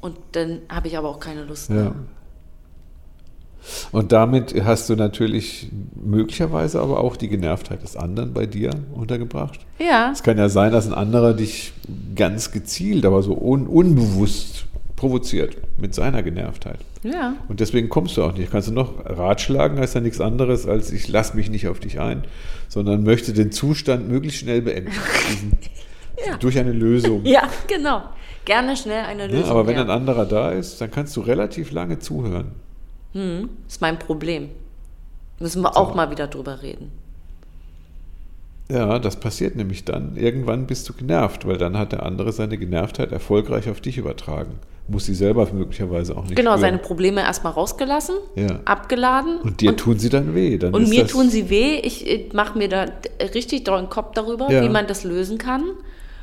Und 0.02 0.18
dann 0.32 0.62
habe 0.70 0.88
ich 0.88 0.98
aber 0.98 1.10
auch 1.10 1.20
keine 1.20 1.44
Lust 1.44 1.70
mehr. 1.70 1.84
Ja. 1.84 1.96
Und 3.92 4.12
damit 4.12 4.54
hast 4.64 4.90
du 4.90 4.96
natürlich 4.96 5.70
möglicherweise 5.96 6.80
aber 6.80 7.00
auch 7.00 7.16
die 7.16 7.28
Genervtheit 7.28 7.82
des 7.82 7.98
anderen 7.98 8.34
bei 8.34 8.46
dir 8.46 8.72
untergebracht. 8.94 9.60
Ja. 9.80 10.12
Es 10.12 10.22
kann 10.24 10.38
ja 10.38 10.50
sein, 10.50 10.72
dass 10.72 10.86
ein 10.88 10.94
anderer 10.94 11.34
dich 11.34 11.74
ganz 12.16 12.52
gezielt, 12.52 13.06
aber 13.06 13.24
so 13.24 13.34
un 13.36 13.68
unbewusst 13.68 14.66
provoziert 14.96 15.58
mit 15.78 15.96
seiner 15.96 16.22
Genervtheit. 16.22 16.80
Ja. 17.04 17.34
Und 17.48 17.62
deswegen 17.62 17.88
kommst 17.90 18.18
du 18.18 18.24
auch 18.24 18.36
nicht. 18.36 18.52
Kannst 18.52 18.68
du 18.68 18.74
noch 18.74 18.94
ratschlagen, 19.06 19.80
heißt 19.80 19.96
ja 19.96 20.02
nichts 20.02 20.20
anderes, 20.20 20.68
als 20.68 20.92
ich 20.92 21.08
lasse 21.08 21.36
mich 21.38 21.50
nicht 21.50 21.68
auf 21.70 21.80
dich 21.80 22.00
ein, 22.00 22.24
sondern 22.68 23.04
möchte 23.04 23.32
den 23.34 23.52
Zustand 23.52 24.10
möglichst 24.10 24.40
schnell 24.40 24.62
beenden. 24.62 24.92
Ja. 26.28 26.36
Durch 26.36 26.60
eine 26.60 26.74
Lösung. 26.74 27.24
Ja, 27.24 27.44
genau. 27.68 28.02
Gerne 28.44 28.76
schnell 28.76 29.06
eine 29.06 29.28
Ne? 29.28 29.36
Lösung. 29.36 29.52
Aber 29.52 29.68
wenn 29.68 29.76
her. 29.76 29.86
ein 29.86 29.90
anderer 29.90 30.26
da 30.26 30.52
ist, 30.52 30.82
dann 30.82 30.92
kannst 30.92 31.16
du 31.16 31.22
relativ 31.22 31.72
lange 31.72 32.00
zuhören. 32.00 32.52
Ist 33.14 33.82
mein 33.82 33.98
Problem. 34.00 34.50
Müssen 35.40 35.62
wir 35.62 35.76
auch 35.78 35.96
mal 35.96 36.12
wieder 36.12 36.28
drüber 36.28 36.62
reden. 36.62 36.92
Ja, 38.72 39.00
das 39.00 39.20
passiert 39.20 39.56
nämlich 39.56 39.84
dann. 39.84 40.16
Irgendwann 40.16 40.68
bist 40.68 40.88
du 40.88 40.94
genervt, 40.94 41.48
weil 41.48 41.58
dann 41.58 41.78
hat 41.78 41.92
der 41.92 42.04
andere 42.06 42.32
seine 42.32 42.58
Genervtheit 42.58 43.12
erfolgreich 43.12 43.68
auf 43.70 43.82
dich 43.82 43.98
übertragen. 43.98 44.60
Muss 44.88 45.06
sie 45.06 45.16
selber 45.16 45.48
möglicherweise 45.52 46.16
auch 46.16 46.24
nicht 46.24 46.36
Genau, 46.36 46.52
spüren. 46.52 46.62
seine 46.62 46.78
Probleme 46.78 47.22
erstmal 47.22 47.54
rausgelassen, 47.54 48.16
Ja. 48.36 48.60
abgeladen. 48.66 49.40
Und 49.42 49.62
dir 49.62 49.76
tun 49.76 49.98
sie 49.98 50.10
dann 50.10 50.36
weh. 50.36 50.58
Dann 50.60 50.74
Und 50.74 50.88
mir 50.90 51.08
tun 51.08 51.30
sie 51.30 51.50
weh. 51.50 51.78
Ich 51.80 52.30
mache 52.34 52.58
mir 52.58 52.70
da 52.70 52.86
richtig 53.34 53.64
doll 53.64 53.80
den 53.82 53.90
Kopf 53.90 54.12
darüber, 54.14 54.52
Ja. 54.52 54.62
wie 54.64 54.70
man 54.70 54.86
das 54.86 55.04
lösen 55.04 55.38
kann. 55.40 55.64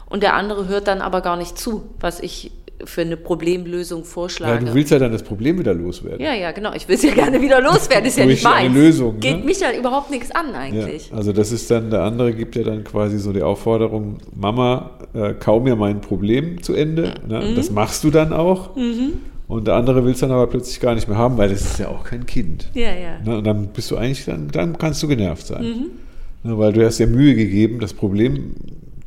Und 0.09 0.23
der 0.23 0.35
andere 0.35 0.69
hört 0.69 0.87
dann 0.87 1.01
aber 1.01 1.21
gar 1.23 1.37
nicht 1.37 1.59
zu, 1.59 1.83
was 1.99 2.21
ich 2.21 2.53
für 2.85 3.01
eine 3.01 3.17
Problemlösung 3.17 4.01
Ja, 4.01 4.05
vorschlage. 4.05 4.67
du 4.67 4.75
willst 4.75 4.91
ja 4.91 4.99
dann 4.99 5.13
das 5.13 5.23
Problem 5.23 5.59
wieder 5.59 5.73
loswerden. 5.75 6.21
ja, 6.21 6.35
ja, 6.35 6.53
genau. 6.53 6.73
Ich 6.75 6.87
will 6.89 6.97
es 6.97 7.03
ja 7.03 7.15
gerne 7.15 7.41
wieder 7.41 7.61
loswerden. 7.61 8.07
Ist 8.07 8.19
ja 8.19 8.27
nicht 8.27 8.45
meins. 8.45 8.57
eine 8.57 8.75
Lösung, 8.75 9.19
Geht 9.21 9.39
ne? 9.39 9.45
mich 9.45 9.61
ja 9.61 9.69
überhaupt 9.77 10.11
nichts 10.11 10.31
an 10.31 10.47
Ja, 10.53 10.59
eigentlich. 10.61 11.11
also 11.13 11.33
das 11.33 11.53
ist 11.53 11.71
dann, 11.71 11.91
der 11.91 12.03
andere 12.03 12.33
gibt 12.35 12.55
ja 12.57 12.63
dann 12.63 12.85
quasi 12.85 13.19
so 13.19 13.33
die 13.33 13.43
Aufforderung, 13.43 14.19
Mama, 14.35 14.91
äh, 15.15 15.33
kau 15.35 15.61
mir 15.61 15.77
mein 15.77 16.01
Problem 16.01 16.63
zu 16.63 16.75
Ende. 16.75 17.15
Ne? 17.27 17.41
Mhm. 17.51 17.55
Das 17.57 17.71
machst 17.71 18.05
du 18.05 18.11
dann 18.11 18.33
auch. 18.33 18.71
Und 19.49 19.67
der 19.67 19.75
andere 19.75 20.05
will 20.05 20.13
es 20.13 20.21
dann 20.21 20.33
aber 20.33 20.47
plötzlich 20.49 20.81
gar 20.81 20.95
nicht 20.95 21.09
mehr 21.09 21.17
haben, 21.17 21.39
weil 21.39 21.49
das 21.49 21.61
ist 21.63 21.79
ja 21.79 21.89
auch 21.89 22.05
kein 22.05 22.27
Kind. 22.27 22.69
Ja, 22.75 22.93
ja. 22.95 23.21
Ne? 23.25 23.39
Und 23.39 23.45
dann 23.45 23.69
bist 23.69 23.91
du 23.91 23.97
eigentlich, 23.97 24.25
dann, 24.25 24.49
dann 24.49 24.77
kannst 24.77 25.03
du 25.03 25.09
genervt 25.09 25.47
sein. 25.47 25.63
Mhm. 25.63 26.51
Ne? 26.51 26.59
Weil 26.59 26.73
du 26.73 26.85
hast 26.85 26.99
ja 26.99 27.07
Mühe 27.07 27.35
gegeben, 27.35 27.79
das 27.81 27.95
Problem 27.95 28.55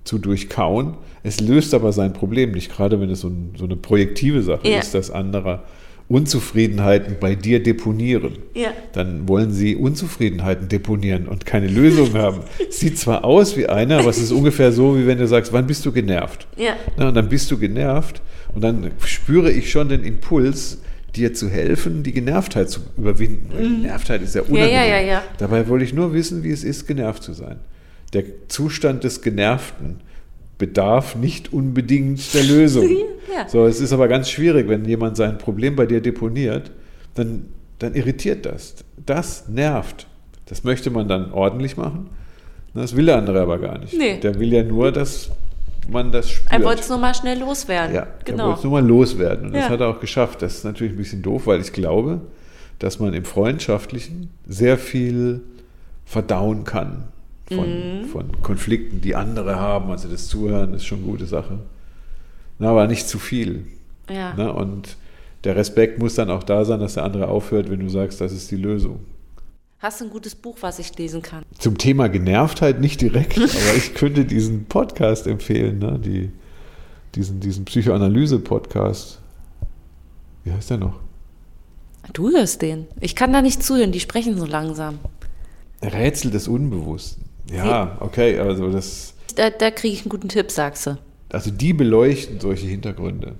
zu 0.05 0.17
durchkauen. 0.17 0.95
Es 1.23 1.39
löst 1.41 1.73
aber 1.73 1.91
sein 1.91 2.13
Problem 2.13 2.51
nicht, 2.51 2.71
gerade 2.75 2.99
wenn 3.01 3.09
es 3.09 3.21
so, 3.21 3.27
ein, 3.29 3.53
so 3.57 3.65
eine 3.65 3.75
projektive 3.75 4.41
Sache 4.41 4.67
Ja. 4.67 4.79
ist, 4.79 4.93
dass 4.93 5.11
andere 5.11 5.63
Unzufriedenheiten 6.07 7.17
bei 7.19 7.35
dir 7.35 7.61
deponieren. 7.61 8.39
Ja. 8.55 8.69
Dann 8.93 9.27
wollen 9.27 9.51
sie 9.51 9.75
Unzufriedenheiten 9.75 10.67
deponieren 10.67 11.27
und 11.27 11.45
keine 11.45 11.67
Lösung 11.67 12.13
haben. 12.17 12.39
Sieht 12.69 12.97
zwar 12.97 13.23
aus 13.23 13.55
wie 13.57 13.67
einer, 13.67 13.99
aber 13.99 14.09
es 14.09 14.17
ist 14.17 14.31
ungefähr 14.31 14.71
so, 14.71 14.97
wie 14.97 15.05
wenn 15.07 15.17
du 15.19 15.27
sagst, 15.27 15.53
wann 15.53 15.67
bist 15.67 15.85
du 15.85 15.91
genervt? 15.91 16.47
Ja. 16.57 16.73
Na, 16.97 17.09
und 17.09 17.13
dann 17.15 17.29
bist 17.29 17.49
du 17.51 17.57
genervt 17.57 18.21
und 18.55 18.63
dann 18.63 18.91
spüre 19.05 19.51
ich 19.51 19.71
schon 19.71 19.89
den 19.89 20.03
Impuls, 20.03 20.79
dir 21.15 21.33
zu 21.33 21.49
helfen, 21.49 22.03
die 22.03 22.11
Genervtheit 22.11 22.69
zu 22.69 22.81
überwinden. 22.97 23.49
Weil 23.51 23.63
Genervtheit 23.69 24.21
ist 24.21 24.35
ja 24.35 24.41
unangenehm. 24.41 24.69
Mhm. 24.69 24.73
ja, 24.75 24.85
ja, 24.85 24.99
ja. 25.01 25.23
Dabei 25.39 25.67
wollte 25.67 25.85
ich 25.85 25.93
nur 25.93 26.13
wissen, 26.13 26.43
wie 26.43 26.51
es 26.51 26.63
ist, 26.63 26.87
genervt 26.87 27.23
zu 27.23 27.33
sein. 27.33 27.57
Der 28.13 28.23
Zustand 28.47 29.03
des 29.03 29.21
Genervten 29.21 30.01
bedarf 30.59 31.15
nicht 31.15 31.51
unbedingt 31.51 32.33
der 32.35 32.43
Lösung. 32.43 32.87
Ja. 33.31 33.47
So, 33.47 33.67
es 33.67 33.79
ist 33.79 33.93
aber 33.93 34.07
ganz 34.07 34.27
schwierig, 34.27 34.67
wenn 34.67 34.85
jemand 34.85 35.15
sein 35.15 35.37
Problem 35.37 35.75
bei 35.75 35.85
dir 35.85 36.01
deponiert, 36.01 36.71
dann, 37.13 37.45
dann 37.77 37.93
irritiert 37.93 38.43
das. 38.47 38.73
Das 39.05 39.47
nervt. 39.47 40.07
Das 40.47 40.63
möchte 40.63 40.89
man 40.89 41.07
dann 41.07 41.31
ordentlich 41.31 41.77
machen. 41.77 42.09
Das 42.73 42.95
will 42.95 43.05
der 43.05 43.17
andere 43.17 43.39
aber 43.39 43.59
gar 43.59 43.77
nicht. 43.77 43.93
Nee. 43.95 44.19
Der 44.19 44.39
will 44.39 44.51
ja 44.51 44.63
nur, 44.63 44.91
dass 44.91 45.29
man 45.87 46.11
das 46.11 46.31
spürt. 46.31 46.51
Er 46.51 46.63
wollte 46.63 46.81
es 46.81 46.89
nur 46.89 46.97
mal 46.97 47.13
schnell 47.13 47.37
loswerden. 47.37 47.95
Ja, 47.95 48.01
er 48.01 48.07
genau. 48.25 48.45
wollte 48.47 48.57
es 48.57 48.63
nur 48.63 48.73
mal 48.73 48.87
loswerden. 48.87 49.45
Und 49.45 49.53
das 49.53 49.65
Ja. 49.65 49.69
hat 49.69 49.79
er 49.81 49.89
auch 49.89 49.99
geschafft. 49.99 50.41
Das 50.41 50.55
ist 50.55 50.63
natürlich 50.63 50.93
ein 50.93 50.97
bisschen 50.97 51.21
doof, 51.21 51.45
weil 51.45 51.61
ich 51.61 51.71
glaube, 51.71 52.21
dass 52.79 52.97
man 52.99 53.13
im 53.13 53.25
Freundschaftlichen 53.25 54.31
sehr 54.47 54.79
viel 54.79 55.41
verdauen 56.03 56.63
kann 56.63 57.03
von, 57.49 58.01
Mhm. 58.01 58.05
von 58.05 58.41
Konflikten, 58.41 59.01
die 59.01 59.15
andere 59.15 59.55
haben. 59.57 59.89
Also 59.91 60.07
das 60.07 60.27
Zuhören 60.27 60.73
ist 60.73 60.85
schon 60.85 60.99
eine 60.99 61.07
gute 61.07 61.25
Sache. 61.25 61.59
Na, 62.59 62.69
aber 62.71 62.87
nicht 62.87 63.07
zu 63.07 63.19
viel. 63.19 63.65
Ja. 64.09 64.33
Ne? 64.33 64.51
Und 64.53 64.97
der 65.43 65.55
Respekt 65.55 65.99
muss 65.99 66.15
dann 66.15 66.29
auch 66.29 66.43
da 66.43 66.65
sein, 66.65 66.79
dass 66.79 66.95
der 66.95 67.03
andere 67.03 67.27
aufhört, 67.27 67.69
wenn 67.69 67.79
du 67.79 67.89
sagst, 67.89 68.19
das 68.21 68.31
ist 68.33 68.51
die 68.51 68.57
Lösung. 68.57 68.99
Hast 69.79 70.01
du 70.01 70.05
ein 70.05 70.09
gutes 70.09 70.35
Buch, 70.35 70.57
was 70.59 70.77
ich 70.79 70.97
lesen 70.97 71.21
kann? 71.21 71.43
Zum 71.57 71.77
Thema 71.77 72.09
Genervtheit 72.09 72.81
nicht 72.81 72.99
direkt, 72.99 73.37
aber 73.37 73.75
ich 73.77 73.93
könnte 73.93 74.25
diesen 74.25 74.65
Podcast 74.65 75.25
empfehlen, 75.25 75.79
ne? 75.79 75.97
Die, 76.03 76.31
diesen, 77.15 77.39
diesen 77.39 77.63
Psychoanalyse-Podcast. 77.63 79.19
Wie 80.43 80.51
heißt 80.51 80.69
der 80.71 80.77
noch? 80.77 80.99
Du 82.11 82.29
hörst 82.31 82.61
den. 82.61 82.87
Ich 82.99 83.15
kann 83.15 83.31
da 83.31 83.41
nicht 83.41 83.63
zuhören, 83.63 83.91
die 83.93 83.99
sprechen 84.01 84.37
so 84.37 84.45
langsam. 84.45 84.99
Rätsel 85.81 86.31
des 86.31 86.47
Unbewussten. 86.49 87.23
Ja, 87.51 87.97
okay, 87.99 88.37
also 88.39 88.71
das, 88.71 89.13
Da, 89.35 89.49
da 89.49 89.71
kriege 89.71 89.93
ich 89.93 90.01
einen 90.01 90.09
guten 90.09 90.29
Tipp, 90.29 90.51
sagst 90.51 90.87
du. 90.87 90.97
also 91.31 91.51
die 91.51 91.73
beleuchten 91.73 92.39
solche 92.39 92.67
Hintergründe. 92.67 93.35